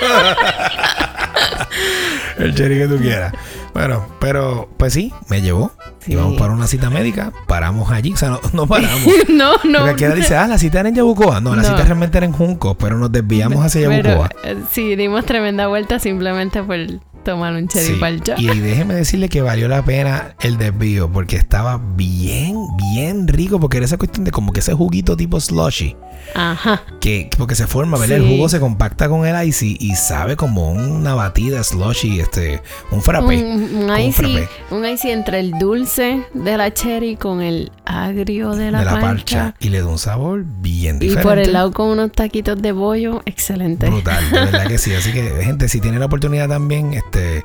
El 2.38 2.54
cherry 2.54 2.78
que 2.78 2.88
tú 2.88 2.96
quieras. 2.98 3.32
Bueno, 3.74 4.06
pero 4.18 4.68
pues 4.76 4.92
sí, 4.92 5.12
me 5.28 5.40
llevó. 5.42 5.72
Sí. 6.00 6.12
Íbamos 6.12 6.38
para 6.38 6.52
una 6.52 6.66
cita 6.66 6.88
médica, 6.90 7.32
paramos 7.46 7.90
allí, 7.92 8.12
o 8.12 8.16
sea, 8.16 8.30
no, 8.30 8.40
no 8.52 8.66
paramos. 8.66 9.02
no, 9.28 9.52
no. 9.64 9.86
Porque 9.86 10.06
aquí 10.06 10.16
dice, 10.16 10.36
ah, 10.36 10.46
la 10.46 10.58
cita 10.58 10.80
era 10.80 10.88
en 10.88 10.94
Yabucoa. 10.94 11.40
No, 11.40 11.54
la 11.54 11.62
No. 11.62 11.68
cita 11.68 11.82
realmente 11.84 12.16
era 12.18 12.26
en 12.26 12.32
Junco, 12.32 12.74
pero 12.76 12.96
nos 12.98 13.12
desviamos 13.12 13.64
hacia 13.64 13.88
Pero, 13.88 14.08
Yabucoa. 14.10 14.30
eh, 14.44 14.56
sí, 14.70 14.96
dimos 14.96 15.24
tremenda 15.26 15.66
vuelta 15.68 15.98
simplemente 15.98 16.62
por 16.62 16.76
tomar 17.24 17.54
un 17.54 17.68
cherry 17.68 17.98
Sí. 18.00 18.34
Y 18.38 18.46
déjeme 18.60 18.94
decirle 18.94 19.28
que 19.28 19.40
valió 19.42 19.68
la 19.68 19.82
pena 19.84 20.34
el 20.40 20.56
desvío 20.58 21.10
porque 21.10 21.36
estaba 21.36 21.80
bien, 21.96 22.54
bien 22.92 23.28
rico 23.28 23.60
porque 23.60 23.76
era 23.78 23.86
esa 23.86 23.96
cuestión 23.98 24.24
de 24.24 24.30
como 24.30 24.52
que 24.52 24.60
ese 24.60 24.72
juguito 24.74 25.16
tipo 25.16 25.40
slushy 25.40 25.96
Ajá. 26.34 26.82
que 27.00 27.30
porque 27.38 27.54
se 27.54 27.66
forma, 27.66 27.98
¿verdad? 27.98 28.18
El 28.18 28.24
Sí. 28.24 28.36
jugo 28.36 28.48
se 28.48 28.60
compacta 28.60 29.08
con 29.08 29.26
el 29.26 29.46
icy 29.48 29.76
y 29.80 29.94
sabe 29.96 30.36
como 30.36 30.70
una 30.72 31.14
batida 31.14 31.62
slushy, 31.62 32.20
este, 32.20 32.62
un 32.90 33.02
frappé. 33.02 33.42
Un, 33.44 33.62
un 33.62 33.68
como 33.68 33.94
un 33.94 34.00
icy, 34.00 34.12
frappé 34.12 34.48
un 34.70 34.86
icy 34.86 35.10
entre 35.10 35.40
el 35.40 35.52
dulce 35.58 36.22
de 36.34 36.56
la 36.56 36.72
cherry 36.72 37.16
con 37.16 37.40
el 37.42 37.72
agrio 37.84 38.50
de 38.54 38.70
la, 38.70 38.80
de 38.80 38.84
la 38.84 39.00
parcha. 39.00 39.54
y 39.60 39.68
le 39.70 39.80
da 39.80 39.86
un 39.86 39.98
sabor 39.98 40.44
bien 40.60 40.96
Y 40.96 41.00
diferente. 41.08 41.22
por 41.28 41.38
el 41.38 41.52
lado 41.52 41.72
con 41.72 41.88
unos 41.88 42.12
taquitos 42.12 42.60
de 42.60 42.72
bollo, 42.72 43.22
excelente. 43.26 43.88
Brutal, 43.88 44.30
de 44.30 44.38
verdad 44.40 44.66
que 44.66 44.78
sí. 44.78 44.94
Así 44.94 45.12
que, 45.12 45.22
gente, 45.42 45.68
si 45.68 45.80
tienen 45.80 46.00
la 46.00 46.06
oportunidad 46.06 46.48
también, 46.48 46.92
este, 47.10 47.44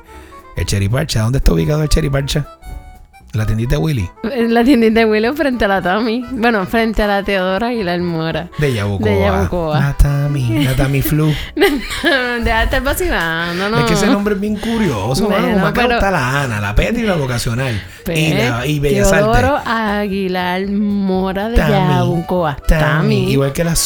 el 0.56 0.64
Cherry 0.66 0.88
Parcha, 0.88 1.22
¿dónde 1.22 1.38
está 1.38 1.52
ubicado 1.52 1.82
el 1.82 1.88
Cherry 1.88 2.08
Parcha? 2.10 2.46
La 3.32 3.44
tiendita 3.44 3.72
de 3.72 3.76
Willy, 3.82 4.08
la 4.22 4.64
tiendita 4.64 5.00
de 5.00 5.04
Willow 5.04 5.34
frente 5.34 5.66
a 5.66 5.68
la 5.68 5.82
Tami. 5.82 6.24
Bueno, 6.30 6.64
frente 6.64 7.02
a 7.02 7.06
la 7.06 7.22
Teodora 7.22 7.70
y 7.74 7.82
la 7.82 7.92
Almora. 7.92 8.48
de 8.56 8.72
Yabucoa. 8.72 9.10
De 9.10 9.20
Yabucoa. 9.20 9.78
La 9.80 9.92
Tami, 9.94 10.64
la 10.64 10.74
Tami 10.74 11.02
Flu. 11.02 11.34
Deja 11.54 12.38
de 12.58 12.64
estar 12.64 12.82
vacilando, 12.82 13.68
no. 13.68 13.80
Es 13.80 13.84
que 13.86 13.92
ese 13.94 14.06
nombre 14.06 14.34
es 14.36 14.40
bien 14.40 14.56
curioso, 14.56 15.28
mano. 15.28 15.42
Bueno, 15.42 15.54
Como 15.54 15.66
acá 15.66 15.82
pero- 15.82 15.94
está 15.96 16.10
la 16.10 16.42
Ana, 16.44 16.60
la 16.60 16.74
Petri 16.74 17.02
y 17.02 17.06
la 17.06 17.16
vocacional. 17.16 17.82
Pues, 18.06 18.18
y, 18.18 18.32
la, 18.32 18.66
y 18.66 18.78
Bellas. 18.80 19.10
Teodoro 19.10 19.58
Aguilar 19.66 20.66
Mora 20.68 21.50
de 21.50 21.56
Tami, 21.56 21.72
Yabucoa. 21.94 22.56
Tami, 22.66 22.80
Tami. 22.80 23.32
igual 23.32 23.52
que 23.52 23.64
la 23.64 23.72
Ah, 23.72 23.76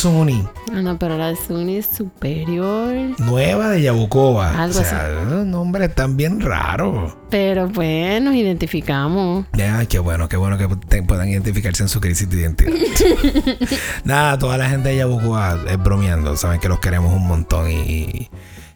no, 0.72 0.98
pero 0.98 1.16
la 1.18 1.35
Suni 1.37 1.76
es 1.76 1.87
superior. 1.87 2.94
nueva 3.18 3.68
de 3.70 3.83
Yabucoa. 3.83 4.62
Algo 4.62 4.78
o 4.80 4.83
sea, 4.85 5.09
los 5.28 5.46
nombres 5.46 5.88
están 5.90 6.16
bien 6.16 6.40
raros. 6.40 7.14
Pero 7.30 7.68
pues 7.68 8.20
nos 8.22 8.35
identificamos. 8.35 9.46
Ay, 9.52 9.87
qué 9.87 9.98
bueno, 9.98 10.28
qué 10.28 10.37
bueno 10.37 10.56
que 10.59 10.68
te- 10.88 11.02
puedan 11.02 11.28
identificarse 11.28 11.83
en 11.83 11.88
su 11.88 12.00
crisis 12.00 12.28
de 12.30 12.40
identidad. 12.40 12.72
Nada, 14.04 14.38
toda 14.38 14.56
la 14.59 14.68
gente 14.68 14.90
de 14.90 14.96
Yabucoa 14.96 15.59
es 15.68 15.78
bromeando, 15.78 16.37
saben 16.37 16.61
que 16.61 16.68
los 16.68 16.80
queremos 16.80 17.12
un 17.14 17.26
montón 17.26 17.70
y, 17.70 18.28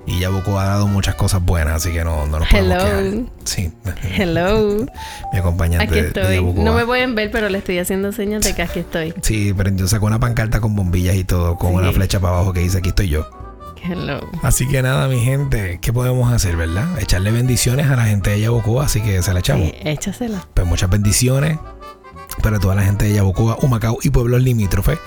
y 0.06 0.20
Yabucoa 0.20 0.62
ha 0.62 0.66
dado 0.68 0.86
muchas 0.86 1.14
cosas 1.14 1.42
buenas, 1.42 1.76
así 1.76 1.92
que 1.92 2.04
no, 2.04 2.26
no 2.26 2.38
nos 2.40 2.48
podemos 2.48 2.82
Hello. 2.84 3.26
Sí, 3.44 3.72
Hello. 4.16 4.86
mi 5.32 5.38
acompañante 5.38 5.84
Aquí 5.84 5.94
de- 5.94 6.02
de 6.02 6.08
estoy. 6.08 6.34
Yabucoa. 6.36 6.64
No 6.64 6.74
me 6.74 6.84
pueden 6.84 7.14
ver, 7.14 7.30
pero 7.30 7.48
le 7.48 7.58
estoy 7.58 7.78
haciendo 7.78 8.12
señas 8.12 8.42
de 8.42 8.54
que 8.54 8.62
aquí 8.62 8.80
estoy. 8.80 9.14
Sí, 9.22 9.52
prendió, 9.54 9.86
sacó 9.88 10.06
una 10.06 10.20
pancarta 10.20 10.60
con 10.60 10.74
bombillas 10.76 11.16
y 11.16 11.24
todo, 11.24 11.56
con 11.56 11.70
Sí. 11.70 11.76
una 11.76 11.92
flecha 11.92 12.20
para 12.20 12.34
abajo 12.36 12.52
que 12.52 12.60
dice 12.60 12.78
aquí 12.78 12.90
estoy 12.90 13.08
yo. 13.08 13.26
Hello. 13.86 14.18
Así 14.42 14.66
que 14.66 14.80
nada, 14.80 15.08
mi 15.08 15.20
gente, 15.20 15.78
¿qué 15.82 15.92
podemos 15.92 16.32
hacer, 16.32 16.56
verdad? 16.56 16.86
Echarle 17.00 17.30
bendiciones 17.30 17.90
a 17.90 17.96
la 17.96 18.04
gente 18.06 18.30
de 18.30 18.40
Yabucoa, 18.40 18.86
así 18.86 19.02
que 19.02 19.20
se 19.22 19.34
la 19.34 19.40
echamos. 19.40 19.66
Sí, 19.68 19.74
échasela. 19.84 20.46
Pues 20.54 20.66
muchas 20.66 20.88
bendiciones 20.88 21.58
para 22.42 22.58
toda 22.58 22.74
la 22.74 22.82
gente 22.82 23.06
de 23.06 23.14
Yabucoa, 23.14 23.58
Humacao 23.62 23.98
y 24.02 24.10
pueblos 24.10 24.42
limítrofes. 24.42 24.98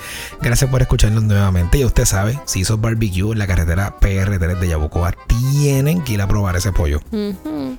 Gracias 0.41 0.69
por 0.69 0.81
escucharnos 0.81 1.23
nuevamente. 1.23 1.77
Y 1.77 1.85
usted 1.85 2.05
sabe, 2.05 2.39
si 2.45 2.61
hizo 2.61 2.77
barbecue 2.77 3.31
en 3.31 3.39
la 3.39 3.47
carretera 3.47 3.97
PR3 3.99 4.59
de 4.59 4.67
Yabucoa, 4.67 5.13
tienen 5.27 6.01
que 6.03 6.13
ir 6.13 6.21
a 6.21 6.27
probar 6.27 6.55
ese 6.55 6.71
pollo. 6.71 7.01
Ujú. 7.11 7.77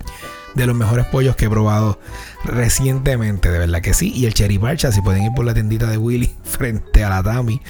De 0.54 0.66
los 0.66 0.74
mejores 0.74 1.06
pollos 1.06 1.36
que 1.36 1.44
he 1.44 1.50
probado 1.50 2.00
recientemente, 2.44 3.50
de 3.50 3.58
verdad 3.58 3.80
que 3.80 3.94
sí. 3.94 4.12
Y 4.14 4.26
el 4.26 4.34
Cherry 4.34 4.58
Parcha, 4.58 4.90
si 4.90 5.00
pueden 5.02 5.24
ir 5.24 5.32
por 5.34 5.44
la 5.44 5.54
tiendita 5.54 5.86
de 5.86 5.98
Willy 5.98 6.34
frente 6.42 7.04
a 7.04 7.10
la 7.10 7.22
Tami, 7.22 7.60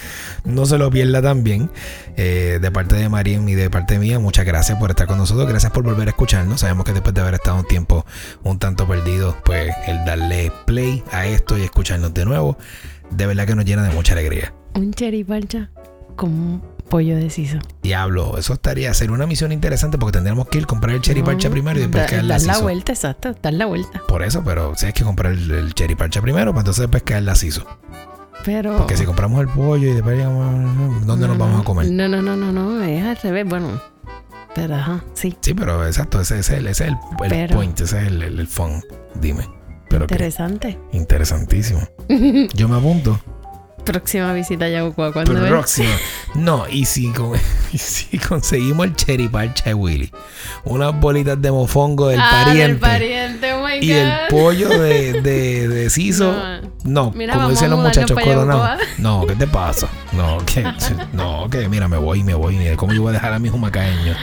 no 0.45 0.64
se 0.67 0.79
lo 0.79 0.91
pierda 0.91 1.21
también. 1.21 1.71
Eh, 2.17 2.59
de 2.61 2.71
parte 2.71 2.97
de 2.97 3.09
Marín 3.09 3.49
y 3.49 3.55
de 3.55 3.71
parte 3.71 3.99
mía, 3.99 4.19
muchas 4.19 4.47
gracias 4.47 4.79
por 4.79 4.91
estar 4.91 5.07
con 5.07 5.19
nosotros. 5.19 5.49
Gracias 5.49 5.73
por 5.73 5.85
volver 5.85 6.09
a 6.09 6.11
escucharnos. 6.11 6.61
Sabemos 6.61 6.85
que 6.85 6.93
después 6.93 7.14
de 7.14 7.21
haber 7.21 7.35
estado 7.35 7.59
un 7.59 7.67
tiempo 7.67 8.07
un 8.43 8.59
tanto 8.59 8.87
perdido, 8.87 9.37
pues 9.45 9.75
el 9.87 10.05
darle 10.05 10.53
play 10.67 11.03
a 11.12 11.27
esto 11.27 11.59
y 11.59 11.62
escucharnos 11.62 12.14
de 12.14 12.25
nuevo, 12.25 12.59
de 13.11 13.27
verdad 13.27 13.47
que 13.47 13.55
nos 13.55 13.64
llena 13.64 13.83
de 13.83 13.95
mucha 13.95 14.12
alegría. 14.12 14.53
Un 14.75 14.93
cherry 14.93 15.25
parcha 15.25 15.71
un 16.23 16.62
pollo 16.88 17.16
de 17.16 17.31
siso. 17.31 17.59
Diablo, 17.83 18.37
eso 18.38 18.53
estaría 18.55 18.92
ser 18.94 19.11
una 19.11 19.27
misión 19.27 19.53
interesante 19.53 19.98
porque 19.98 20.12
tendríamos 20.12 20.48
que 20.48 20.59
ir 20.59 20.64
a 20.64 20.66
comprar 20.66 20.94
el 20.94 21.01
Cherry 21.03 21.22
Parcha 21.22 21.48
No, 21.48 21.53
primero 21.53 21.79
y 21.79 21.83
después 21.83 22.03
da- 22.05 22.09
caerle 22.11 22.29
dar 22.35 22.42
la 22.42 22.59
vuelta, 22.59 22.92
exacto. 22.92 23.35
Dar 23.42 23.53
la 23.53 23.66
vuelta. 23.66 24.03
Por 24.09 24.22
eso, 24.22 24.42
pero 24.44 24.74
si 24.77 24.87
hay 24.87 24.92
que 24.92 25.05
comprar 25.05 25.33
el, 25.33 25.51
el 25.51 25.74
cherry 25.74 25.94
parcha 25.94 26.20
primero, 26.20 26.53
para 26.53 26.61
entonces 26.61 26.83
después 26.83 27.03
caer 27.03 27.22
la 27.24 27.35
siso. 27.35 27.64
Pero. 28.44 28.77
Porque 28.79 28.96
si 28.96 29.05
compramos 29.05 29.40
el 29.40 29.48
pollo 29.48 29.88
y 29.90 29.94
después 29.94 30.16
digamos, 30.16 31.07
¿dónde 31.07 31.27
No, 31.27 31.35
nos 31.35 31.38
vamos 31.38 31.61
a 31.61 31.64
comer? 31.64 31.90
No, 31.90 32.09
no, 32.09 32.22
no, 32.22 32.37
no, 32.37 32.53
no. 32.53 32.83
Es 32.83 33.05
al 33.05 33.16
revés. 33.16 33.46
Bueno. 33.48 33.81
Pero 34.55 34.74
ajá, 34.77 35.05
sí. 35.14 35.37
Sí, 35.40 35.55
pero 35.55 35.87
exacto, 35.87 36.20
ese, 36.20 36.38
ese 36.38 36.55
es 36.55 36.59
el, 36.61 36.66
ese 36.68 36.85
es 36.85 36.90
el, 36.90 36.96
el 37.24 37.31
Pero- 37.31 37.57
point, 37.57 37.81
ese 37.81 38.01
es 38.01 38.07
el, 38.09 38.22
el, 38.22 38.38
el 38.40 38.46
fun. 38.46 38.83
Dime. 39.20 39.46
Pero 39.90 40.05
Interesante. 40.05 40.79
interesantísimo. 40.92 41.81
Yo 42.55 42.68
me 42.68 42.77
apunto. 42.77 43.20
Próxima 43.92 44.33
visita 44.35 44.66
a 44.66 44.68
Yabucoa. 44.68 45.12
¿Cuándo 45.12 45.42
es? 45.42 45.48
Próximo. 45.51 45.88
No, 46.35 46.66
y 46.68 46.85
si, 46.85 47.11
con- 47.12 47.38
y 47.72 47.79
si 47.79 48.18
conseguimos 48.18 48.87
el 48.87 48.94
cherry 48.96 49.29
parcha 49.29 49.64
de 49.64 49.74
Willy, 49.74 50.12
unas 50.64 50.98
bolitas 51.01 51.40
de 51.40 51.51
mofongo 51.51 52.09
del 52.09 52.20
Ah, 52.20 52.42
pariente. 52.44 52.66
del 52.72 52.79
pariente, 52.79 53.55
Y 53.81 53.93
el 53.93 54.13
pollo 54.31 54.69
de, 54.69 55.21
de, 55.23 55.69
de 55.69 55.91
siso. 55.91 56.35
No, 56.85 57.11
Mira, 57.11 57.35
como 57.35 57.51
dicen 57.51 57.71
los 57.71 57.81
muchachos 57.81 58.19
coronados. 58.19 58.81
No, 58.99 59.27
¿qué 59.27 59.35
te 59.35 59.47
pasa? 59.47 59.89
No, 60.13 60.39
que, 60.47 60.65
no, 61.13 61.49
que 61.51 61.69
mira, 61.69 61.89
me 61.89 61.97
voy, 61.97 62.23
me 62.23 62.35
voy. 62.35 62.59
¿Cómo 62.77 62.93
yo 62.93 63.03
voy 63.03 63.11
a 63.11 63.13
dejar 63.13 63.33
a 63.33 63.39
mi 63.39 63.49
humacaeño? 63.49 64.15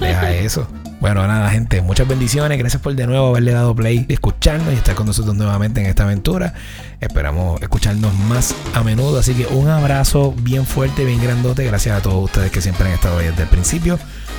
Deja 0.00 0.32
eso. 0.32 0.66
Bueno, 1.02 1.26
nada, 1.26 1.50
gente, 1.50 1.82
muchas 1.82 2.06
bendiciones. 2.06 2.56
Gracias 2.58 2.80
por 2.80 2.94
de 2.94 3.08
nuevo 3.08 3.26
haberle 3.28 3.50
dado 3.50 3.74
play, 3.74 4.06
escucharnos 4.08 4.72
y 4.72 4.76
estar 4.76 4.94
con 4.94 5.06
nosotros 5.06 5.34
nuevamente 5.34 5.80
en 5.80 5.86
esta 5.86 6.04
aventura. 6.04 6.54
Esperamos 7.00 7.60
escucharnos 7.60 8.14
más 8.14 8.54
a 8.72 8.84
menudo. 8.84 9.18
Así 9.18 9.34
que 9.34 9.46
un 9.46 9.68
abrazo 9.68 10.32
bien 10.38 10.64
fuerte, 10.64 11.04
bien 11.04 11.20
grandote. 11.20 11.64
Gracias 11.64 11.98
a 11.98 12.02
todos 12.02 12.22
ustedes 12.24 12.52
que 12.52 12.60
siempre 12.60 12.86
han 12.86 12.92
estado 12.92 13.18
ahí 13.18 13.26
desde 13.26 13.42
el 13.42 13.48
principio. 13.48 13.98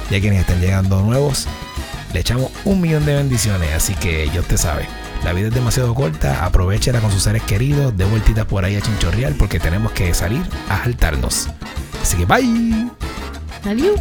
Y 0.10 0.16
a 0.16 0.22
quienes 0.22 0.40
estén 0.40 0.62
llegando 0.62 1.02
nuevos, 1.02 1.48
le 2.14 2.20
echamos 2.20 2.52
un 2.66 2.80
millón 2.82 3.06
de 3.06 3.16
bendiciones. 3.16 3.74
Así 3.74 3.96
que 3.96 4.30
ya 4.30 4.42
usted 4.42 4.58
sabe. 4.58 4.88
La 5.24 5.34
vida 5.34 5.48
es 5.48 5.54
demasiado 5.54 5.94
corta, 5.96 6.46
aprovechela 6.46 7.00
con 7.00 7.12
sus 7.12 7.24
seres 7.24 7.44
queridos, 7.44 7.96
de 7.96 8.06
vueltita 8.06 8.46
por 8.46 8.66
ahí 8.66 8.76
a 8.76 8.82
chinchorreal 8.82 9.36
porque 9.36 9.60
tenemos 9.60 9.92
que 9.94 10.14
salir 10.14 10.42
a 10.70 10.84
saltarnos. 10.84 11.50
Así 12.02 12.18
que 12.18 12.26
bye. 12.26 12.90
Adiós. 13.66 14.00